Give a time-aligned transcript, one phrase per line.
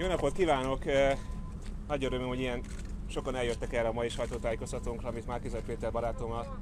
[0.00, 0.84] Jó napot kívánok!
[1.88, 2.60] Nagy örömöm, hogy ilyen
[3.08, 6.58] sokan eljöttek erre a mai sajtótájékoztatónkra, amit Márkizaj Péter barátommal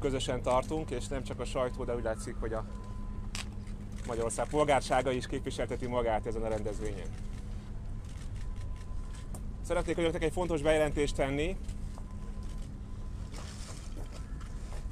[0.00, 2.64] közösen tartunk, és nem csak a sajtó, de úgy látszik, hogy a
[4.06, 7.08] Magyarország polgársága is képviselteti magát ezen a rendezvényen.
[9.62, 11.56] Szeretnék önöknek egy fontos bejelentést tenni.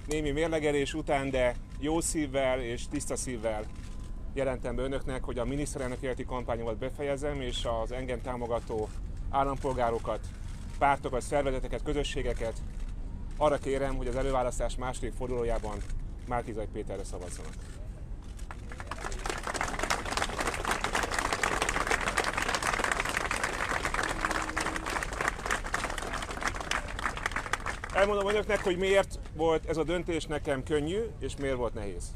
[0.06, 3.64] Némi mérlegelés után, de jó szívvel és tiszta szívvel
[4.34, 8.88] jelentem be önöknek, hogy a miniszterelnök életi kampányomat befejezem, és az engem támogató
[9.30, 10.20] állampolgárokat,
[10.78, 12.54] pártokat, szervezeteket, közösségeket
[13.36, 15.76] arra kérem, hogy az előválasztás második fordulójában
[16.28, 17.52] Márkizaj Péterre szavazzanak.
[27.94, 32.14] Elmondom önöknek, hogy miért volt ez a döntés nekem könnyű, és miért volt nehéz.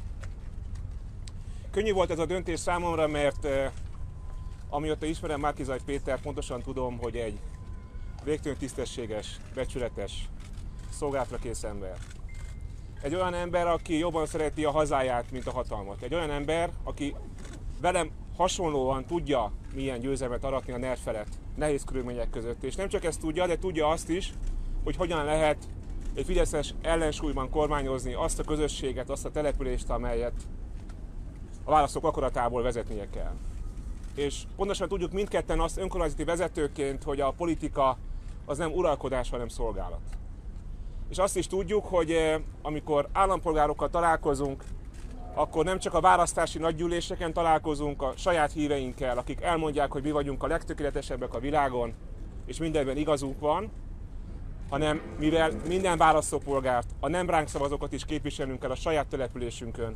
[1.77, 3.71] Könnyű volt ez a döntés számomra, mert eh,
[4.69, 7.39] amióta ismerem Márkizaj Péter, pontosan tudom, hogy egy
[8.23, 10.29] végtelen tisztességes, becsületes,
[10.91, 11.97] szolgálatra kész ember.
[13.01, 16.01] Egy olyan ember, aki jobban szereti a hazáját, mint a hatalmat.
[16.01, 17.15] Egy olyan ember, aki
[17.81, 22.63] velem hasonlóan tudja, milyen győzelmet aratni a NER felett, nehéz körülmények között.
[22.63, 24.33] És nem csak ezt tudja, de tudja azt is,
[24.83, 25.57] hogy hogyan lehet
[26.13, 30.47] egy fideszes ellensúlyban kormányozni azt a közösséget, azt a települést, amelyet
[31.67, 33.33] a választók akaratából vezetnie kell.
[34.15, 37.97] És pontosan tudjuk mindketten azt önkormányzati vezetőként, hogy a politika
[38.45, 39.99] az nem uralkodás, hanem szolgálat.
[41.09, 44.63] És azt is tudjuk, hogy eh, amikor állampolgárokkal találkozunk,
[45.33, 50.43] akkor nem csak a választási nagygyűléseken találkozunk a saját híveinkkel, akik elmondják, hogy mi vagyunk
[50.43, 51.93] a legtökéletesebbek a világon,
[52.45, 53.71] és mindenben igazunk van,
[54.69, 59.95] hanem mivel minden választópolgárt, a nem ránk szavazókat is képviselnünk kell a saját településünkön,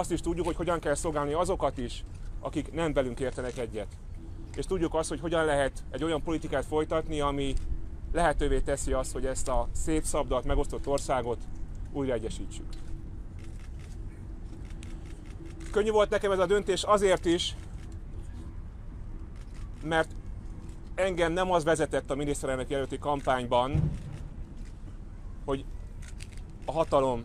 [0.00, 2.04] azt is tudjuk, hogy hogyan kell szolgálni azokat is,
[2.40, 3.86] akik nem velünk értenek egyet.
[4.56, 7.54] És tudjuk azt, hogy hogyan lehet egy olyan politikát folytatni, ami
[8.12, 11.38] lehetővé teszi azt, hogy ezt a szép szabdalt, megosztott országot
[11.92, 12.66] újra egyesítsük.
[15.70, 17.56] Könnyű volt nekem ez a döntés azért is,
[19.84, 20.10] mert
[20.94, 23.90] engem nem az vezetett a miniszterelnök jelölti kampányban,
[25.44, 25.64] hogy
[26.64, 27.24] a hatalom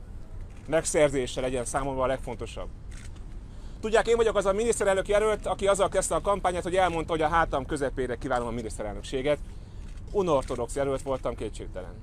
[0.67, 2.67] megszerzése legyen számomra a legfontosabb.
[3.79, 7.21] Tudják, én vagyok az a miniszterelnök jelölt, aki azzal kezdte a kampányát, hogy elmondta, hogy
[7.21, 9.39] a hátam közepére kívánom a miniszterelnökséget.
[10.11, 11.93] Unortodox jelölt voltam kétségtelen.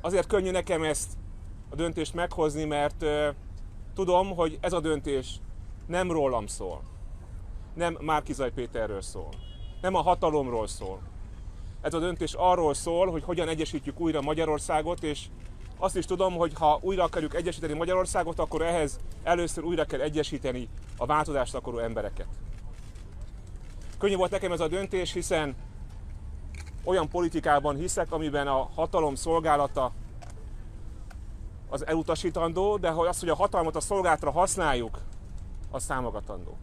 [0.00, 1.12] Azért könnyű nekem ezt
[1.70, 3.28] a döntést meghozni, mert uh,
[3.94, 5.40] tudom, hogy ez a döntés
[5.86, 6.82] nem rólam szól.
[7.74, 9.28] Nem Márkizaj Péterről szól.
[9.80, 11.00] Nem a hatalomról szól.
[11.80, 15.26] Ez a döntés arról szól, hogy hogyan egyesítjük újra Magyarországot, és
[15.78, 20.68] azt is tudom, hogy ha újra akarjuk egyesíteni Magyarországot, akkor ehhez először újra kell egyesíteni
[20.96, 22.26] a változást akaró embereket.
[23.98, 25.56] Könnyű volt nekem ez a döntés, hiszen
[26.84, 29.92] olyan politikában hiszek, amiben a hatalom szolgálata
[31.68, 34.98] az elutasítandó, de hogy azt, hogy a hatalmat a szolgálatra használjuk,
[35.70, 36.56] az támogatandó.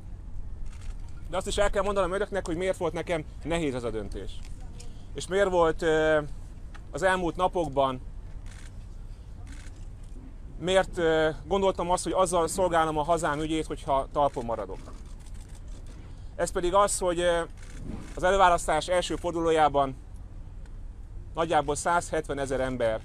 [1.29, 4.40] De azt is el kell mondanom önöknek, hogy miért volt nekem nehéz ez a döntés.
[5.13, 5.85] És miért volt
[6.91, 8.02] az elmúlt napokban
[10.59, 11.00] miért
[11.47, 14.80] gondoltam azt, hogy azzal szolgálom a hazám ügyét, hogyha talpon maradok.
[16.36, 17.25] Ez pedig az, hogy
[18.16, 19.96] az előválasztás első fordulójában
[21.34, 23.02] nagyjából 170 ezer ember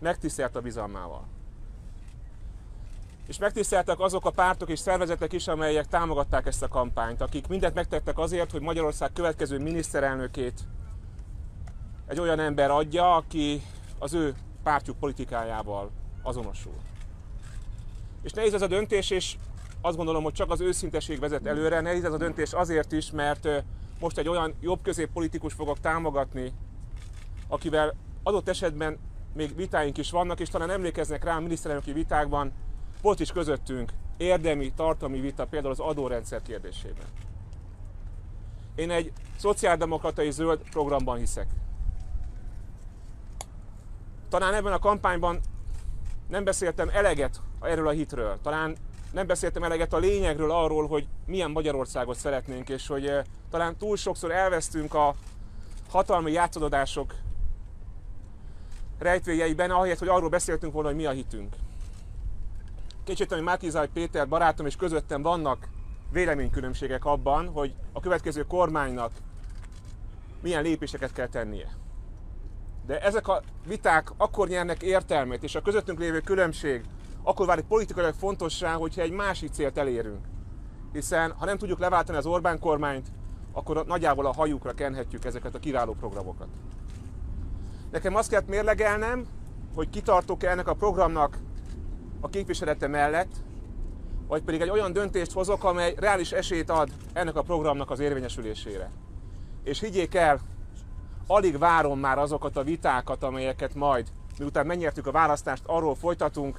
[0.00, 1.24] megtisztelt a bizalmával.
[3.26, 7.74] És megtiszteltek azok a pártok és szervezetek is, amelyek támogatták ezt a kampányt, akik mindent
[7.74, 10.60] megtettek azért, hogy Magyarország következő miniszterelnökét
[12.06, 13.62] egy olyan ember adja, aki
[13.98, 15.90] az ő pártjuk politikájával
[16.22, 16.74] azonosul.
[18.22, 19.36] És nehéz ez a döntés, és
[19.80, 21.80] azt gondolom, hogy csak az őszinteség vezet előre.
[21.80, 23.48] Nehéz ez a döntés azért is, mert
[24.00, 26.52] most egy olyan jobb középpolitikus fogok támogatni,
[27.48, 28.98] akivel adott esetben
[29.34, 32.52] még vitáink is vannak, és talán emlékeznek rá a miniszterelnöki vitákban,
[33.02, 37.06] volt is közöttünk érdemi, tartalmi vita például az adórendszer kérdésében.
[38.74, 41.46] Én egy szociáldemokratai zöld programban hiszek.
[44.28, 45.40] Talán ebben a kampányban
[46.30, 48.38] nem beszéltem eleget erről a hitről.
[48.42, 48.76] Talán
[49.12, 53.96] nem beszéltem eleget a lényegről arról, hogy milyen Magyarországot szeretnénk, és hogy eh, talán túl
[53.96, 55.14] sokszor elvesztünk a
[55.90, 57.14] hatalmi játszadodások
[58.98, 61.54] rejtvéjeiben, ahelyett, hogy arról beszéltünk volna, hogy mi a hitünk.
[63.04, 65.68] Kicsit, hogy Mátizaj Péter barátom és közöttem vannak
[66.12, 69.12] véleménykülönbségek abban, hogy a következő kormánynak
[70.42, 71.68] milyen lépéseket kell tennie.
[72.90, 76.84] De ezek a viták akkor nyernek értelmet, és a közöttünk lévő különbség
[77.22, 80.24] akkor válik politikailag fontossá, hogyha egy másik célt elérünk.
[80.92, 83.08] Hiszen ha nem tudjuk leváltani az Orbán kormányt,
[83.52, 86.48] akkor nagyjából a hajukra kenhetjük ezeket a kiváló programokat.
[87.90, 89.26] Nekem azt kellett mérlegelnem,
[89.74, 91.38] hogy kitartok-e ennek a programnak
[92.20, 93.32] a képviselete mellett,
[94.26, 98.90] vagy pedig egy olyan döntést hozok, amely reális esélyt ad ennek a programnak az érvényesülésére.
[99.64, 100.40] És higgyék el,
[101.30, 106.58] alig várom már azokat a vitákat, amelyeket majd, miután megnyertük a választást, arról folytatunk,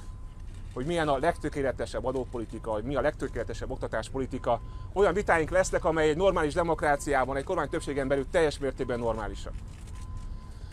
[0.74, 4.60] hogy milyen a legtökéletesebb adópolitika, hogy mi a legtökéletesebb oktatáspolitika.
[4.92, 9.52] Olyan vitáink lesznek, amely egy normális demokráciában, egy kormány többségen belül teljes mértékben normálisak.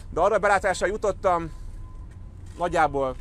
[0.10, 1.52] De arra belátásra jutottam,
[2.58, 3.16] nagyjából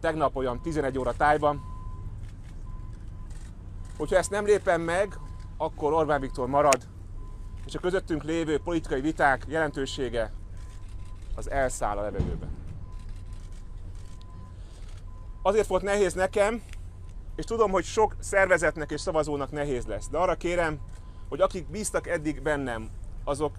[0.00, 1.60] tegnap olyan 11 óra tájban,
[3.96, 5.18] hogyha ezt nem lépem meg,
[5.56, 6.86] akkor Orbán Viktor marad,
[7.68, 10.32] és a közöttünk lévő politikai viták jelentősége
[11.34, 12.48] az elszáll a levegőben.
[15.42, 16.62] Azért volt nehéz nekem,
[17.36, 20.08] és tudom, hogy sok szervezetnek és szavazónak nehéz lesz.
[20.08, 20.78] De arra kérem,
[21.28, 22.88] hogy akik bíztak eddig bennem,
[23.24, 23.56] azok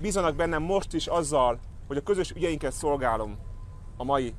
[0.00, 3.38] bízanak bennem most is azzal, hogy a közös ügyeinket szolgálom
[3.96, 4.34] a mai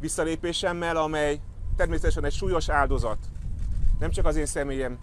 [0.00, 1.40] visszalépésemmel, amely
[1.76, 3.18] természetesen egy súlyos áldozat.
[3.98, 4.98] Nem csak az én személyem,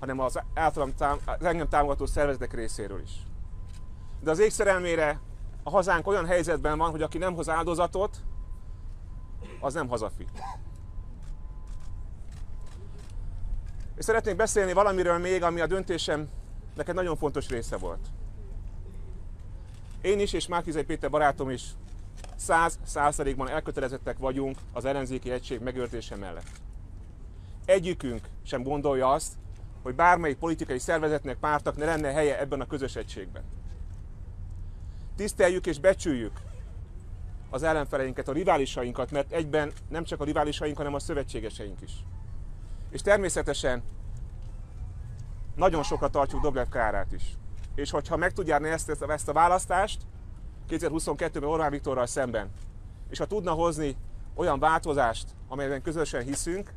[0.00, 3.12] hanem az, általam tám- az engem támogató szervezetek részéről is.
[4.20, 5.20] De az égszerelmére
[5.62, 8.16] a hazánk olyan helyzetben van, hogy aki nem hoz áldozatot,
[9.60, 10.26] az nem hazafi.
[13.96, 16.28] És szeretnék beszélni valamiről még, ami a döntésem
[16.74, 18.06] neked nagyon fontos része volt.
[20.00, 21.64] Én is, és Márkizai Péter barátom is
[22.36, 26.50] száz százalékban elkötelezettek vagyunk az ellenzéki egység megőrzése mellett.
[27.64, 29.32] Egyikünk sem gondolja azt,
[29.86, 33.42] hogy bármelyik politikai szervezetnek, pártak ne lenne helye ebben a közös egységben.
[35.16, 36.32] Tiszteljük és becsüljük
[37.50, 41.92] az ellenfeleinket, a riválisainkat, mert egyben nem csak a riválisaink, hanem a szövetségeseink is.
[42.90, 43.82] És természetesen
[45.54, 47.36] nagyon sokat tartjuk Dobrev Kárát is.
[47.74, 50.02] És hogyha meg tud járni ezt, ezt a választást,
[50.68, 52.50] 2022-ben Orbán Viktorral szemben,
[53.10, 53.96] és ha tudna hozni
[54.34, 56.72] olyan változást, amelyben közösen hiszünk,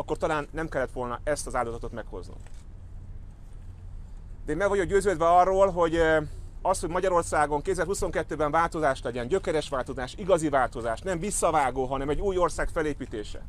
[0.00, 2.40] akkor talán nem kellett volna ezt az áldozatot meghoznunk.
[4.44, 6.00] De én meg vagyok győződve arról, hogy
[6.62, 12.36] az, hogy Magyarországon 2022-ben változás legyen, gyökeres változás, igazi változás, nem visszavágó, hanem egy új
[12.36, 13.44] ország felépítése.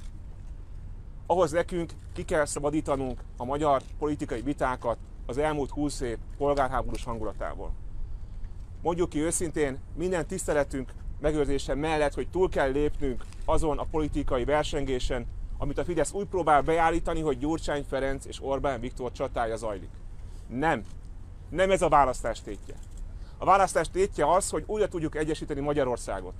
[1.25, 7.71] Ahhoz nekünk ki kell szabadítanunk a magyar politikai vitákat az elmúlt 20 év polgárháborús hangulatából.
[8.81, 15.27] Mondjuk ki őszintén, minden tiszteletünk megőrzése mellett, hogy túl kell lépnünk azon a politikai versengésen,
[15.61, 19.89] amit a Fidesz úgy próbál beállítani, hogy Gyurcsány Ferenc és Orbán Viktor csatája zajlik.
[20.47, 20.83] Nem.
[21.49, 22.75] Nem ez a választás tétje.
[23.37, 26.33] A választás tétje az, hogy újra tudjuk egyesíteni Magyarországot.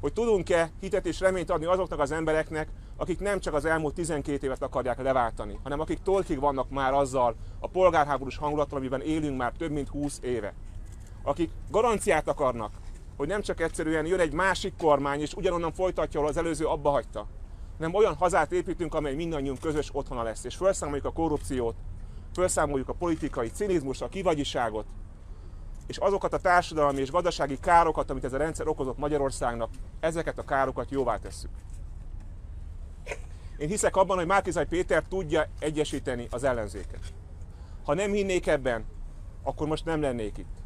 [0.00, 4.46] Hogy tudunk-e hitet és reményt adni azoknak az embereknek, akik nem csak az elmúlt 12
[4.46, 9.52] évet akarják leváltani, hanem akik tolkig vannak már azzal a polgárháborús hangulattal, amiben élünk már
[9.58, 10.54] több mint 20 éve.
[11.22, 12.72] Akik garanciát akarnak,
[13.16, 16.90] hogy nem csak egyszerűen jön egy másik kormány, és ugyanonnan folytatja, ahol az előző abba
[16.90, 17.26] hagyta,
[17.78, 21.74] hanem olyan hazát építünk, amely mindannyiunk közös otthona lesz, és felszámoljuk a korrupciót,
[22.32, 24.86] felszámoljuk a politikai cinizmust, a kivagyiságot,
[25.86, 29.70] és azokat a társadalmi és gazdasági károkat, amit ez a rendszer okozott Magyarországnak,
[30.00, 31.50] ezeket a károkat jóvá tesszük.
[33.58, 37.00] Én hiszek abban, hogy Márkizaj Péter tudja egyesíteni az ellenzéket.
[37.84, 38.84] Ha nem hinnék ebben,
[39.42, 40.56] akkor most nem lennék itt.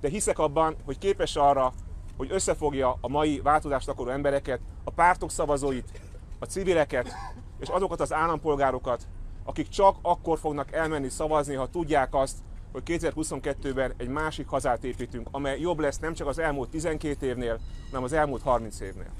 [0.00, 1.72] De hiszek abban, hogy képes arra,
[2.16, 6.00] hogy összefogja a mai változást akaró embereket, a pártok szavazóit,
[6.42, 7.14] a civileket
[7.60, 9.06] és azokat az állampolgárokat,
[9.44, 12.36] akik csak akkor fognak elmenni szavazni, ha tudják azt,
[12.72, 17.60] hogy 2022-ben egy másik hazát építünk, amely jobb lesz nem csak az elmúlt 12 évnél,
[17.86, 19.10] hanem az elmúlt 30 évnél.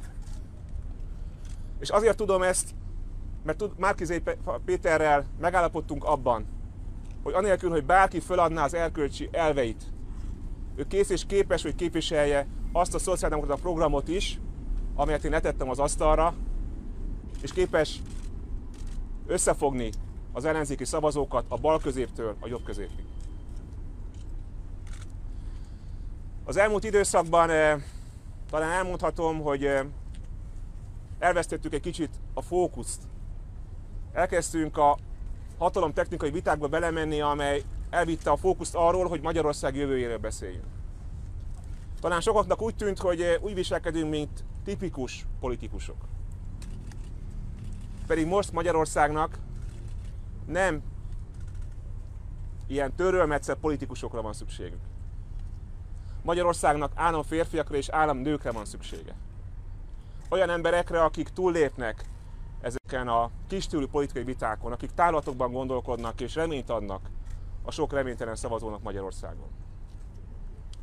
[1.80, 2.74] És azért tudom ezt,
[3.42, 4.22] mert Márkizé
[4.64, 6.46] Péterrel megállapodtunk abban,
[7.22, 9.82] hogy anélkül, hogy bárki föladná az erkölcsi elveit,
[10.76, 14.40] ő kész és képes, hogy képviselje azt a szociáldemokrata programot is,
[14.94, 16.34] amelyet én letettem az asztalra,
[17.42, 18.00] és képes
[19.26, 19.90] összefogni
[20.32, 23.04] az ellenzéki szavazókat a bal középtől a jobb középig.
[26.44, 27.82] Az elmúlt időszakban eh,
[28.50, 29.86] talán elmondhatom, hogy eh,
[31.18, 33.02] elvesztettük egy kicsit a fókuszt.
[34.12, 34.98] Elkezdtünk a
[35.58, 40.66] hatalom technikai vitákba belemenni, amely elvitte a fókuszt arról, hogy Magyarország jövőjéről beszéljünk.
[42.00, 45.96] Talán sokaknak úgy tűnt, hogy eh, úgy viselkedünk, mint tipikus politikusok.
[48.12, 49.38] Pedig most Magyarországnak
[50.46, 50.82] nem
[52.66, 54.82] ilyen törölmetszett politikusokra van szükségünk.
[56.22, 59.14] Magyarországnak állam férfiakra és állam nőkre van szüksége.
[60.28, 62.04] Olyan emberekre, akik túllépnek
[62.60, 67.10] ezeken a kistűrű politikai vitákon, akik távlatokban gondolkodnak és reményt adnak
[67.62, 69.48] a sok reménytelen szavazónak Magyarországon.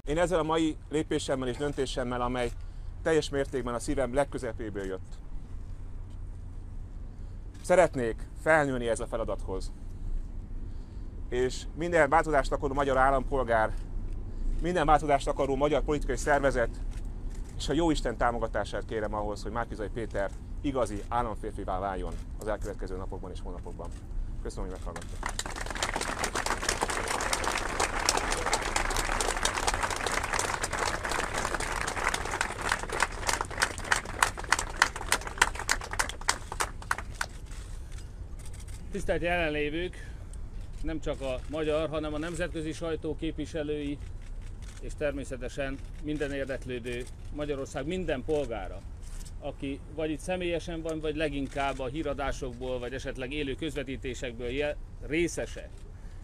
[0.05, 2.51] Én ezzel a mai lépésemmel és döntésemmel, amely
[3.03, 5.17] teljes mértékben a szívem legközepéből jött,
[7.69, 9.71] szeretnék felnőni ez a feladathoz.
[11.29, 13.73] És minden változást akaró magyar állampolgár,
[14.61, 16.69] minden változást akaró magyar politikai szervezet
[17.57, 23.31] és a Jóisten támogatását kérem ahhoz, hogy Márkizai Péter igazi államférfivá váljon az elkövetkező napokban
[23.31, 23.89] és hónapokban.
[24.41, 25.58] Köszönöm, hogy meghallgattak.
[38.99, 40.11] Tisztelt jelenlévők,
[40.83, 43.97] nem csak a magyar, hanem a nemzetközi sajtó képviselői,
[44.81, 47.03] és természetesen minden érdeklődő
[47.35, 48.81] Magyarország minden polgára,
[49.39, 54.75] aki vagy itt személyesen van, vagy leginkább a híradásokból, vagy esetleg élő közvetítésekből jel,
[55.07, 55.69] részese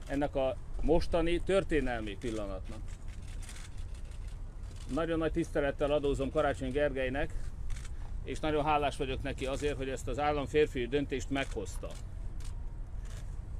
[0.07, 2.79] ennek a mostani történelmi pillanatnak.
[4.93, 7.33] Nagyon nagy tisztelettel adózom Karácsony Gergelynek,
[8.23, 11.89] és nagyon hálás vagyok neki azért, hogy ezt az államférfi döntést meghozta.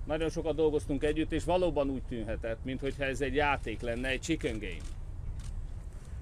[0.06, 4.60] Nagyon sokat dolgoztunk együtt, és valóban úgy tűnhetett, mintha ez egy játék lenne, egy chicken
[4.60, 4.94] game.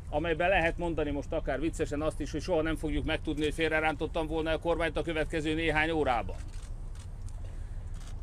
[0.10, 4.28] Amelyben lehet mondani most akár viccesen azt is, hogy soha nem fogjuk megtudni, hogy félrerántottam
[4.28, 6.36] volna a kormányt a következő néhány órában.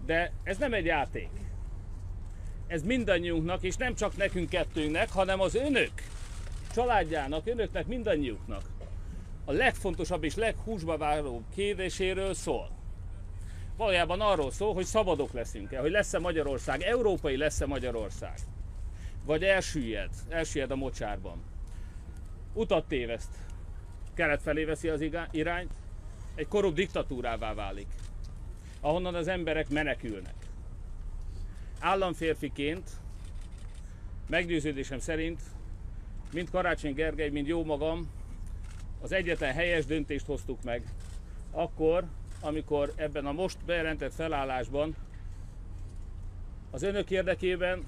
[0.07, 1.29] De ez nem egy játék.
[2.67, 5.93] Ez mindannyiunknak, és nem csak nekünk kettőnknek, hanem az önök
[6.75, 8.63] családjának, önöknek, mindannyiuknak
[9.45, 12.80] a legfontosabb és leghúsba váró kérdéséről szól
[13.81, 18.35] valójában arról szól, hogy szabadok leszünk-e, hogy lesz-e Magyarország, európai lesz-e Magyarország.
[19.25, 21.43] Vagy elsüllyed, elsüllyed a mocsárban.
[22.55, 23.35] Utat téveszt,
[24.15, 25.73] kelet felé veszi az irányt,
[26.35, 27.87] egy korrupt diktatúrává válik,
[28.81, 30.35] ahonnan az emberek menekülnek.
[31.79, 32.91] Államférfiként,
[34.29, 35.41] meggyőződésem szerint,
[36.33, 38.11] mind Karácsony Gergely, mind jó magam,
[39.01, 40.83] az egyetlen helyes döntést hoztuk meg,
[41.51, 42.05] akkor,
[42.41, 44.95] amikor ebben a most bejelentett felállásban
[46.71, 47.85] az önök érdekében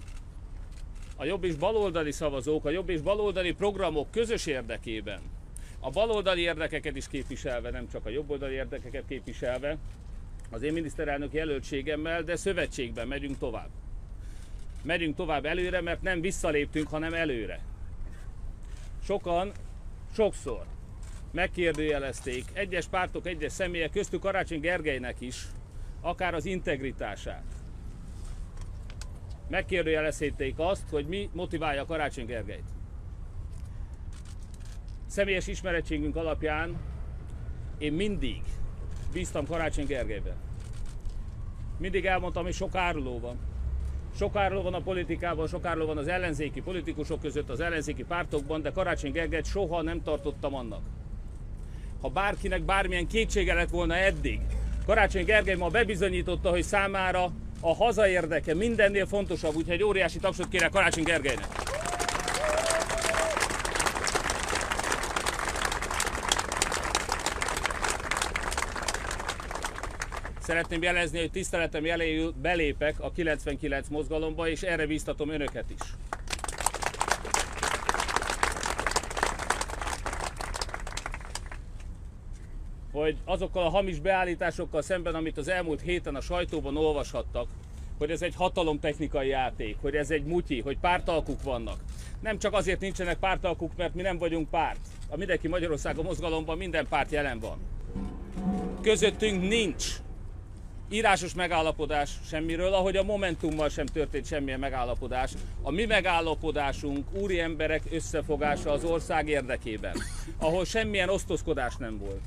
[1.17, 5.21] a jobb és baloldali szavazók, a jobb és baloldali programok közös érdekében,
[5.81, 9.77] a baloldali érdekeket is képviselve, nem csak a jobboldali érdekeket képviselve,
[10.51, 13.69] az én miniszterelnök jelöltségemmel, de szövetségben megyünk tovább.
[14.83, 17.61] Megyünk tovább előre, mert nem visszaléptünk, hanem előre.
[19.05, 19.53] Sokan,
[20.15, 20.65] sokszor
[21.33, 25.47] megkérdőjelezték egyes pártok, egyes személyek, köztük Karácsony Gergelynek is,
[26.01, 27.45] akár az integritását.
[29.49, 32.71] Megkérdőjelezték azt, hogy mi motiválja Karácsony Gergelyt.
[35.07, 36.81] Személyes ismerettségünk alapján
[37.79, 38.43] én mindig
[39.13, 40.37] bíztam Karácsony Gergelyben.
[41.79, 43.39] Mindig elmondtam, hogy sok áruló van.
[44.17, 48.63] Sok áruló van a politikában, sok áruló van az ellenzéki politikusok között, az ellenzéki pártokban,
[48.63, 50.83] de Karácsony Gergelyt soha nem tartottam annak
[52.03, 54.41] ha bárkinek bármilyen kétsége lett volna eddig.
[54.87, 57.31] Karácsony Gergely ma bebizonyította, hogy számára
[57.61, 61.47] a haza érdeke mindennél fontosabb, úgyhogy egy óriási tapsot kérek Karácsony Gergelynek.
[70.41, 75.89] Szeretném jelezni, hogy tiszteletem jeléül belépek a 99 mozgalomba, és erre bíztatom önöket is.
[82.93, 87.49] Hogy azokkal a hamis beállításokkal szemben, amit az elmúlt héten a sajtóban olvashattak,
[87.99, 91.81] hogy ez egy hatalomtechnikai játék, hogy ez egy mutyi, hogy pártalkuk vannak.
[92.21, 94.81] Nem csak azért nincsenek pártalkuk, mert mi nem vagyunk párt.
[95.09, 97.59] A Mindenki Magyarországon mozgalomban minden párt jelen van.
[98.83, 99.87] Közöttünk nincs
[100.91, 105.31] írásos megállapodás semmiről, ahogy a Momentummal sem történt semmilyen megállapodás.
[105.63, 109.95] A mi megállapodásunk úri emberek összefogása az ország érdekében,
[110.39, 112.21] ahol semmilyen osztozkodás nem volt.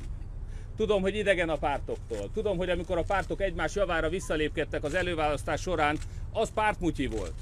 [0.77, 2.31] Tudom, hogy idegen a pártoktól.
[2.33, 5.97] Tudom, hogy amikor a pártok egymás javára visszalépkedtek az előválasztás során,
[6.31, 7.33] az pártmutyi volt.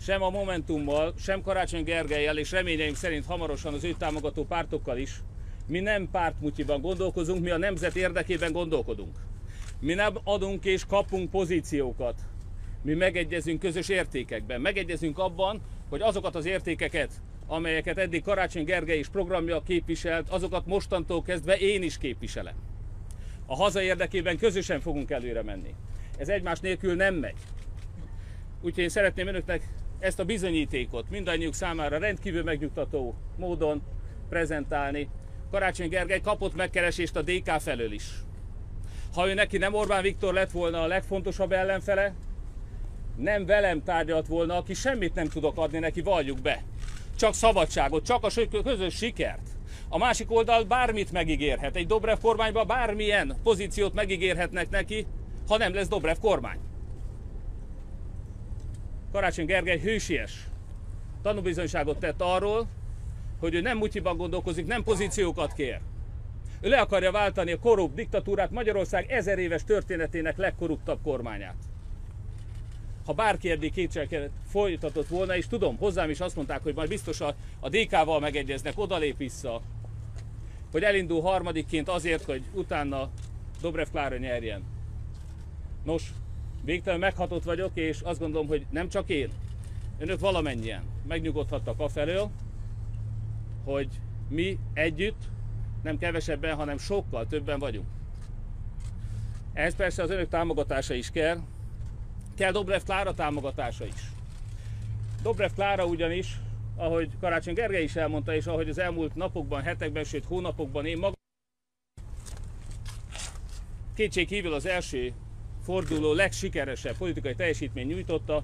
[0.00, 5.22] Sem a Momentummal, sem Karácsony Gergelyel, és reményeink szerint hamarosan az ő támogató pártokkal is.
[5.66, 9.16] Mi nem pártmutyiban gondolkozunk, mi a nemzet érdekében gondolkodunk.
[9.80, 12.20] Mi nem adunk és kapunk pozíciókat.
[12.82, 14.60] Mi megegyezünk közös értékekben.
[14.60, 17.10] Megegyezünk abban, hogy azokat az értékeket,
[17.46, 22.54] amelyeket eddig Karácsony Gergely is programja képviselt, azokat mostantól kezdve én is képviselem.
[23.46, 25.74] A haza érdekében közösen fogunk előre menni.
[26.18, 27.36] Ez egymás nélkül nem megy.
[28.62, 33.82] Úgyhogy én szeretném önöknek ezt a bizonyítékot mindannyiuk számára rendkívül megnyugtató módon
[34.28, 35.08] prezentálni.
[35.50, 38.04] Karácsony Gergely kapott megkeresést a DK felől is.
[39.14, 42.14] Ha ő neki nem Orbán Viktor lett volna a legfontosabb ellenfele,
[43.16, 46.62] nem velem tárgyalt volna, aki semmit nem tudok adni neki, valljuk be.
[47.16, 48.30] Csak szabadságot, csak a
[48.62, 49.48] közös sikert.
[49.88, 51.76] A másik oldal bármit megígérhet.
[51.76, 55.06] Egy Dobrev kormányban bármilyen pozíciót megígérhetnek neki,
[55.48, 56.58] ha nem lesz Dobrev kormány.
[59.12, 60.32] Karácsony Gergely hősies
[61.22, 62.66] tanúbizonyságot tett arról,
[63.40, 65.80] hogy ő nem mutyiban gondolkozik, nem pozíciókat kér.
[66.60, 71.56] Ő le akarja váltani a korrupt diktatúrát, Magyarország ezer éves történetének legkorruptabb kormányát.
[73.06, 77.20] Ha bárki eddig kétségeket folytatott volna, és tudom, hozzám is azt mondták, hogy majd biztos
[77.20, 79.60] a, a DK-val megegyeznek, odalép vissza,
[80.70, 83.10] hogy elindul harmadikként azért, hogy utána
[83.60, 84.62] Dobrev Klára nyerjen.
[85.84, 86.12] Nos,
[86.64, 89.30] végtelen meghatott vagyok, és azt gondolom, hogy nem csak én,
[89.98, 92.30] önök valamennyien megnyugodhattak afelől,
[93.64, 93.88] hogy
[94.28, 95.22] mi együtt,
[95.82, 97.86] nem kevesebben, hanem sokkal többen vagyunk.
[99.52, 101.38] Ehhez persze az önök támogatása is kell,
[102.34, 104.10] kell Dobrev Klára támogatása is.
[105.22, 106.38] Dobrev Klára ugyanis,
[106.76, 111.12] ahogy Karácsony Gergely is elmondta, és ahogy az elmúlt napokban, hetekben, sőt hónapokban én magam
[113.94, 115.12] kétség kívül az első
[115.64, 118.42] forduló legsikeresebb politikai teljesítmény nyújtotta.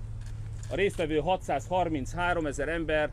[0.70, 3.10] A résztvevő 633 ezer ember,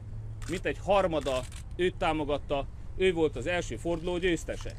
[0.50, 1.44] mint egy harmada
[1.76, 2.68] őt támogatta,
[2.98, 4.76] ő volt az első forduló győztese.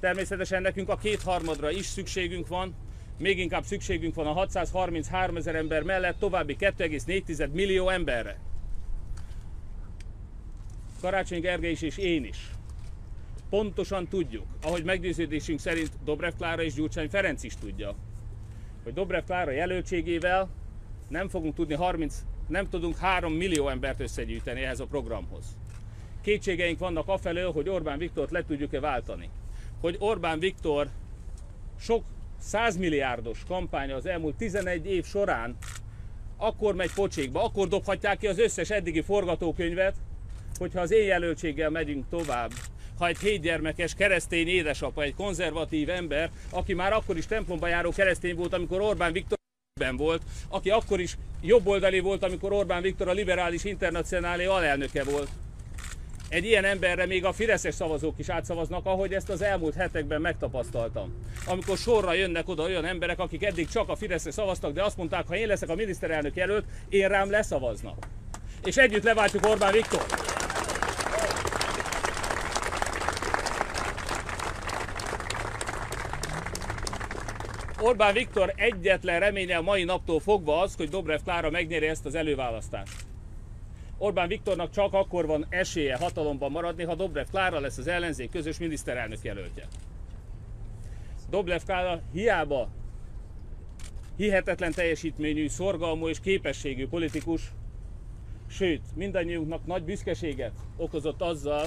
[0.00, 2.74] Természetesen nekünk a kétharmadra is szükségünk van,
[3.20, 8.38] még inkább szükségünk van a 633 ezer ember mellett további 2,4 millió emberre.
[11.00, 12.50] Karácsony Gergely is és én is
[13.50, 17.94] pontosan tudjuk, ahogy meggyőződésünk szerint Dobrev Klára és Gyurcsány Ferenc is tudja,
[18.82, 20.48] hogy Dobrev Klára jelöltségével
[21.08, 25.44] nem fogunk tudni 30, nem tudunk 3 millió embert összegyűjteni ehhez a programhoz.
[26.22, 29.30] Kétségeink vannak afelől, hogy Orbán Viktort le tudjuk-e váltani.
[29.80, 30.88] Hogy Orbán Viktor
[31.78, 32.04] sok
[32.40, 35.56] 100 milliárdos kampánya az elmúlt 11 év során
[36.40, 39.96] akkor megy pocsékba, akkor dobhatják ki az összes eddigi forgatókönyvet,
[40.58, 42.50] hogyha az én jelöltséggel megyünk tovább.
[42.98, 48.34] Ha egy hétgyermekes keresztény édesapa, egy konzervatív ember, aki már akkor is templomba járó keresztény
[48.34, 49.38] volt, amikor Orbán Viktor
[49.96, 55.28] volt, aki akkor is jobboldali volt, amikor Orbán Viktor a liberális internacionálé alelnöke volt.
[56.30, 61.14] Egy ilyen emberre még a Fideszes szavazók is átszavaznak, ahogy ezt az elmúlt hetekben megtapasztaltam.
[61.46, 65.26] Amikor sorra jönnek oda olyan emberek, akik eddig csak a Fideszre szavaztak, de azt mondták,
[65.26, 68.06] ha én leszek a miniszterelnök jelölt, én rám leszavaznak.
[68.64, 70.04] És együtt leváltjuk Orbán Viktor.
[77.80, 82.14] Orbán Viktor egyetlen reménye a mai naptól fogva az, hogy Dobrev Klára megnyeri ezt az
[82.14, 82.99] előválasztást.
[84.02, 88.58] Orbán Viktornak csak akkor van esélye hatalomban maradni, ha Dobrev Klára lesz az ellenzék közös
[88.58, 89.66] miniszterelnök jelöltje.
[91.30, 92.68] Dobrev Klára hiába
[94.16, 97.42] hihetetlen teljesítményű, szorgalmú és képességű politikus,
[98.48, 101.66] sőt, mindannyiunknak nagy büszkeséget okozott azzal,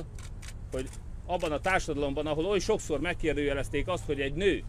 [0.71, 0.89] hogy
[1.25, 4.63] abban a társadalomban, ahol oly sokszor megkérdőjelezték azt, hogy egy nő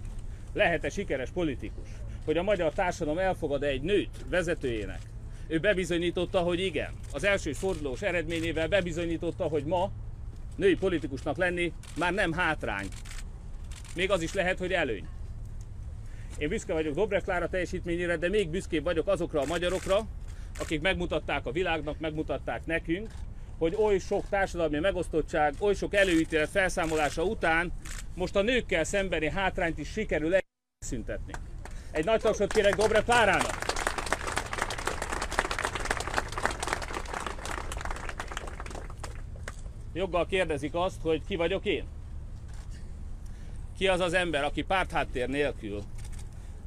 [0.52, 1.88] lehet-e sikeres politikus,
[2.24, 5.00] hogy a magyar társadalom elfogad-e egy nőt vezetőjének,
[5.46, 6.92] ő bebizonyította, hogy igen.
[7.12, 9.90] Az első fordulós eredményével bebizonyította, hogy ma
[10.56, 12.88] női politikusnak lenni már nem hátrány.
[13.94, 15.08] Még az is lehet, hogy előny.
[16.38, 20.06] Én büszke vagyok Dobrev Klára teljesítményére, de még büszkébb vagyok azokra a magyarokra,
[20.58, 23.10] akik megmutatták a világnak, megmutatták nekünk,
[23.58, 27.72] hogy oly sok társadalmi megosztottság, oly sok előítélet felszámolása után
[28.14, 30.36] most a nőkkel szembeni hátrányt is sikerül
[30.78, 31.32] szüntetni.
[31.90, 33.73] Egy nagy tapsot kérek Dobrev Klárának!
[39.94, 41.84] Joggal kérdezik azt, hogy ki vagyok én.
[43.78, 45.82] Ki az az ember, aki pártháttér nélkül,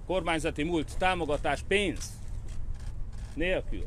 [0.05, 2.11] kormányzati múlt, támogatás, pénz
[3.33, 3.85] nélkül,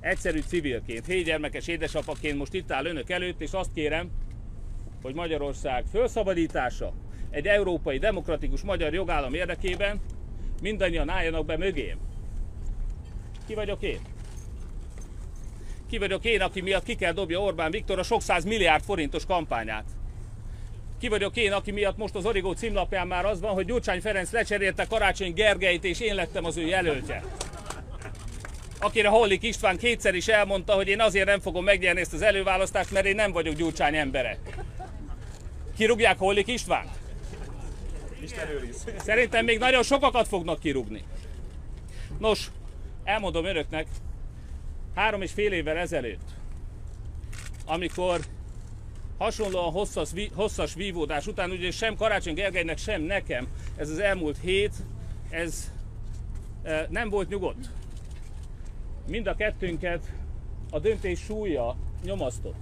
[0.00, 4.10] egyszerű civilként, hétgyermekes édesapaként most itt áll önök előtt, és azt kérem,
[5.02, 6.92] hogy Magyarország felszabadítása
[7.30, 10.00] egy európai demokratikus magyar jogállam érdekében
[10.62, 11.98] mindannyian álljanak be mögém.
[13.46, 14.00] Ki vagyok én?
[15.90, 19.26] Ki vagyok én, aki miatt ki kell dobja Orbán Viktor a sok száz milliárd forintos
[19.26, 19.84] kampányát?
[21.00, 24.30] Ki vagyok én, aki miatt most az Origó címlapján már az van, hogy Gyurcsány Ferenc
[24.30, 27.22] lecserélte Karácsony Gergelyt, és én lettem az ő jelöltje.
[28.78, 32.90] Akire Hollik István kétszer is elmondta, hogy én azért nem fogom megnyerni ezt az előválasztást,
[32.90, 34.38] mert én nem vagyok Gyurcsány embere.
[35.76, 36.90] Kirúgják Hollik István?
[38.96, 41.02] Szerintem még nagyon sokakat fognak kirúgni.
[42.18, 42.50] Nos,
[43.04, 43.86] elmondom önöknek,
[45.00, 46.28] három és fél évvel ezelőtt,
[47.66, 48.20] amikor
[49.18, 54.74] hasonlóan hosszas, hosszas vívódás után, ugye sem Karácsony Gergelynek, sem nekem ez az elmúlt hét,
[55.30, 55.72] ez
[56.62, 57.70] e, nem volt nyugodt.
[59.06, 60.12] mind a kettőnket
[60.70, 62.58] a döntés súlya nyomasztott.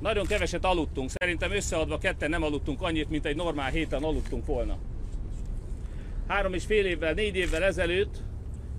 [0.00, 4.78] Nagyon keveset aludtunk, szerintem összeadva ketten nem aludtunk annyit, mint egy normál héten aludtunk volna.
[6.26, 8.22] Három és fél évvel, négy évvel ezelőtt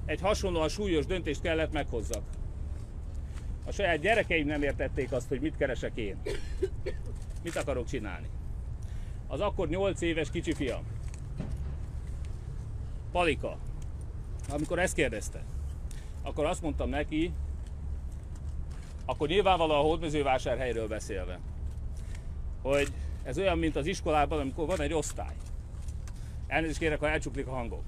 [0.06, 2.24] egy hasonlóan súlyos döntést kellett meghozzak.
[3.66, 6.22] A saját gyerekeim nem értették azt, hogy mit keresek én.
[7.44, 8.28] Mit akarok csinálni.
[9.28, 10.84] Az akkor 8 éves kicsi fiam,
[13.12, 13.58] Palika,
[14.50, 15.44] amikor ezt kérdezte,
[16.22, 17.34] akkor azt mondtam neki,
[19.06, 21.40] akkor nyilvánvalóan a hódmezővásárhelyről beszélve,
[22.62, 22.88] hogy
[23.24, 25.36] ez olyan, mint az iskolában, amikor van egy osztály.
[26.48, 27.84] Elnézést kérek, ha elcsuklik a hangom.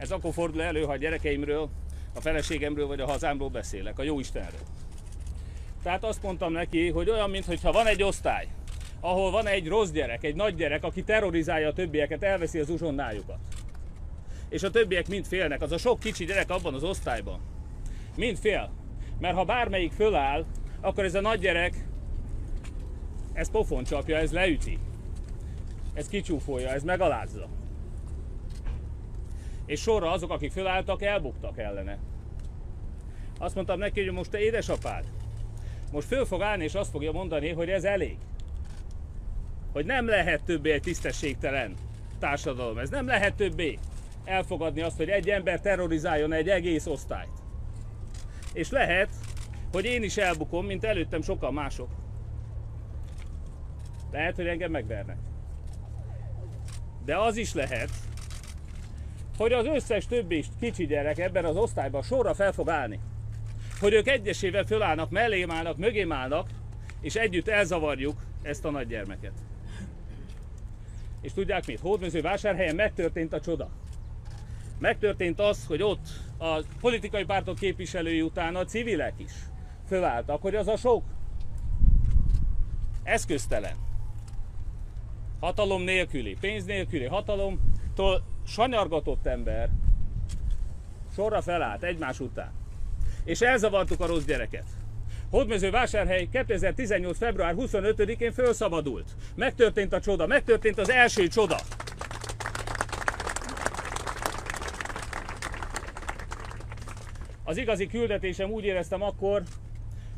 [0.00, 1.70] Ez akkor fordul elő, ha a gyerekeimről,
[2.14, 4.60] a feleségemről vagy a hazámról beszélek, a jó Istenről.
[5.82, 8.48] Tehát azt mondtam neki, hogy olyan, mintha van egy osztály,
[9.00, 13.38] ahol van egy rossz gyerek, egy nagy gyerek, aki terrorizálja a többieket, elveszi az uzsonnájukat.
[14.48, 17.40] És a többiek mind félnek, az a sok kicsi gyerek abban az osztályban.
[18.16, 18.70] Mind fél.
[19.18, 20.44] Mert ha bármelyik föláll,
[20.80, 21.74] akkor ez a nagy gyerek,
[23.32, 24.78] ez pofon csapja, ez leüti.
[25.94, 27.48] Ez kicsúfolja, ez megalázza.
[29.70, 31.98] És sorra azok, akik fölálltak, elbuktak ellene.
[33.38, 35.04] Azt mondtam neki, hogy most te édesapád,
[35.92, 38.16] most föl fog állni, és azt fogja mondani, hogy ez elég.
[39.72, 41.74] Hogy nem lehet többé egy tisztességtelen
[42.18, 42.78] társadalom.
[42.78, 43.78] Ez nem lehet többé
[44.24, 47.42] elfogadni azt, hogy egy ember terrorizáljon egy egész osztályt.
[48.52, 49.10] És lehet,
[49.72, 51.90] hogy én is elbukom, mint előttem sokan mások.
[54.12, 55.18] Lehet, hogy engem megvernek.
[57.04, 57.90] De az is lehet,
[59.40, 63.00] hogy az összes többi kicsi gyerek ebben az osztályban sorra fel fog állni.
[63.78, 66.48] Hogy ők egyesével fölállnak, mellém állnak, mögém állnak,
[67.00, 69.32] és együtt elzavarjuk ezt a nagy gyermeket.
[71.20, 71.80] És tudják mit?
[71.80, 73.70] Hódmező vásárhelyen megtörtént a csoda.
[74.78, 79.32] Megtörtént az, hogy ott a politikai pártok képviselői után a civilek is
[79.88, 81.04] fölálltak, hogy az a sok
[83.02, 83.76] eszköztelen,
[85.40, 89.68] hatalom nélküli, pénz nélküli, hatalomtól sanyargatott ember
[91.14, 92.52] sorra felállt egymás után.
[93.24, 94.64] És elzavartuk a rossz gyereket.
[95.30, 97.18] Hódmező vásárhely 2018.
[97.18, 99.10] február 25-én felszabadult.
[99.34, 101.56] Megtörtént a csoda, megtörtént az első csoda.
[107.44, 109.42] Az igazi küldetésem úgy éreztem akkor,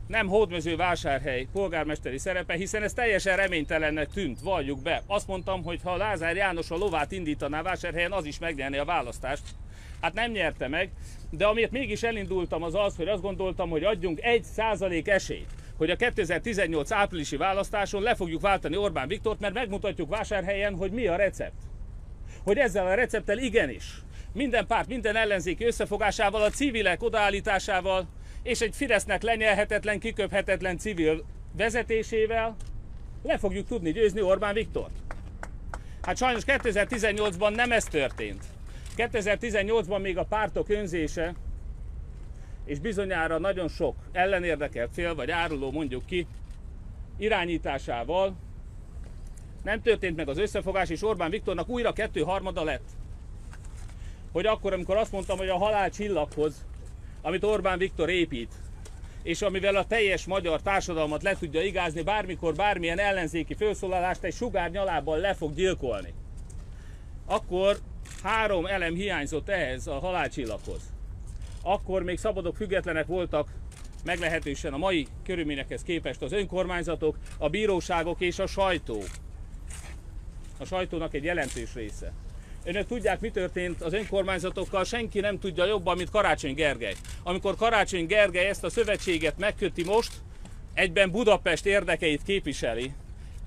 [0.07, 5.03] nem hódmező vásárhely polgármesteri szerepe, hiszen ez teljesen reménytelennek tűnt, valljuk be.
[5.07, 9.43] Azt mondtam, hogy ha Lázár János a lovát indítaná vásárhelyen, az is megnyerné a választást.
[10.01, 10.91] Hát nem nyerte meg,
[11.31, 15.91] de amiért mégis elindultam az az, hogy azt gondoltam, hogy adjunk egy százalék esélyt, hogy
[15.91, 21.17] a 2018 áprilisi választáson le fogjuk váltani Orbán Viktort, mert megmutatjuk vásárhelyen, hogy mi a
[21.17, 21.63] recept.
[22.45, 28.09] Hogy ezzel a recepttel igenis minden párt, minden ellenzéki összefogásával, a civilek odaállításával,
[28.43, 31.25] és egy Fidesznek lenyelhetetlen, kiköphetetlen civil
[31.57, 32.57] vezetésével
[33.23, 34.95] le fogjuk tudni győzni Orbán Viktort.
[36.03, 38.45] Hát sajnos 2018-ban nem ez történt.
[38.97, 41.35] 2018-ban még a pártok önzése,
[42.65, 46.27] és bizonyára nagyon sok ellenérdekelt fél, vagy áruló mondjuk ki,
[47.19, 48.37] irányításával
[49.63, 52.85] nem történt meg az összefogás, és Orbán Viktornak újra kettő harmada lett
[54.33, 56.65] hogy akkor, amikor azt mondtam, hogy a halál csillaghoz,
[57.23, 58.53] amit Orbán Viktor épít,
[59.23, 64.71] és amivel a teljes magyar társadalmat le tudja igázni, bármikor bármilyen ellenzéki felszólalást egy sugár
[64.71, 66.13] nyalából le fog gyilkolni.
[67.27, 67.79] Akkor
[68.23, 70.83] három elem hiányzott ehhez a halálcsillaghoz.
[71.63, 73.49] Akkor még szabadok, függetlenek voltak
[74.05, 79.03] meglehetősen a mai körülményekhez képest az önkormányzatok, a bíróságok és a sajtó.
[80.59, 82.13] A sajtónak egy jelentős része.
[82.65, 86.95] Önök tudják, mi történt az önkormányzatokkal, senki nem tudja jobban, mint Karácsony Gergely.
[87.23, 90.13] Amikor Karácsony Gergely ezt a szövetséget megköti most,
[90.75, 92.93] egyben Budapest érdekeit képviseli.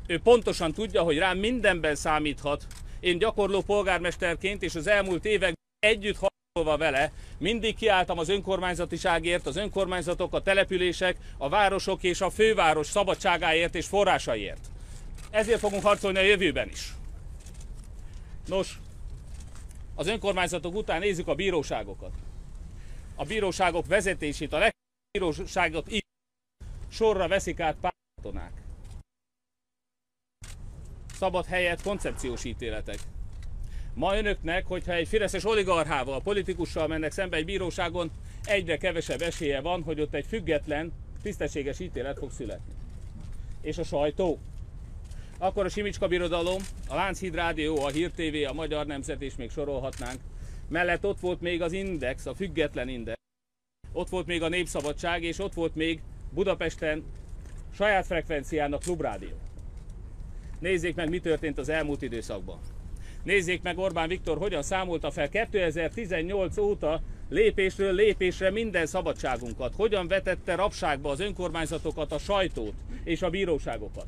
[0.08, 2.66] Ő pontosan tudja, hogy rám mindenben számíthat.
[3.00, 9.56] Én gyakorló polgármesterként és az elmúlt évek együtt harcolva vele, mindig kiálltam az önkormányzatiságért, az
[9.56, 14.68] önkormányzatok, a települések, a városok és a főváros szabadságáért és forrásaiért.
[15.30, 16.94] Ezért fogunk harcolni a jövőben is.
[18.48, 18.80] Nos,
[19.96, 22.12] az önkormányzatok után nézzük a bíróságokat.
[23.16, 24.70] A bíróságok vezetését, a
[25.12, 26.02] legbíróságot is
[26.90, 28.52] sorra veszik át pártonák.
[31.14, 33.00] Szabad helyett koncepciós ítéletek.
[33.94, 38.12] Ma önöknek, hogyha egy fideszes oligarchával, politikussal mennek szembe egy bíróságon,
[38.44, 42.74] egyre kevesebb esélye van, hogy ott egy független, tisztességes ítélet fog születni.
[43.62, 44.40] És a sajtó,
[45.38, 49.52] akkor a Simicska Birodalom, a Lánchíd Rádió, a Hír TV, a Magyar Nemzet és még
[49.52, 50.20] sorolhatnánk.
[50.70, 53.20] Mellett ott volt még az Index, a független Index,
[53.92, 56.02] ott volt még a Népszabadság, és ott volt még
[56.34, 57.04] Budapesten
[57.74, 59.38] saját frekvenciának klubrádió.
[60.60, 62.60] Nézzék meg, mi történt az elmúlt időszakban.
[63.24, 69.74] Nézzék meg Orbán Viktor hogyan számolta fel 2018 óta lépésről lépésre minden szabadságunkat.
[69.76, 74.08] Hogyan vetette rabságba az önkormányzatokat, a sajtót és a bíróságokat.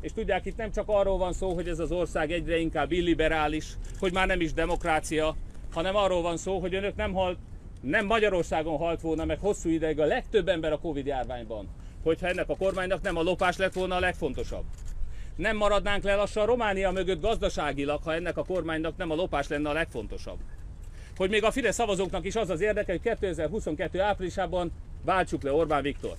[0.00, 3.66] És tudják, itt nem csak arról van szó, hogy ez az ország egyre inkább illiberális,
[3.98, 5.36] hogy már nem is demokrácia,
[5.72, 7.38] hanem arról van szó, hogy önök nem, halt,
[7.80, 11.68] nem Magyarországon halt volna meg hosszú ideig a legtöbb ember a Covid járványban,
[12.02, 14.64] hogyha ennek a kormánynak nem a lopás lett volna a legfontosabb.
[15.36, 19.68] Nem maradnánk le lassan Románia mögött gazdaságilag, ha ennek a kormánynak nem a lopás lenne
[19.68, 20.38] a legfontosabb.
[21.16, 24.72] Hogy még a Fidesz szavazóknak is az az érdeke, hogy 2022 áprilisában
[25.04, 26.16] váltsuk le Orbán Viktor.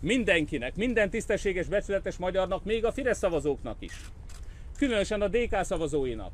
[0.00, 3.92] Mindenkinek, minden tisztességes, becsületes magyarnak, még a Fidesz szavazóknak is.
[4.78, 6.32] Különösen a DK szavazóinak.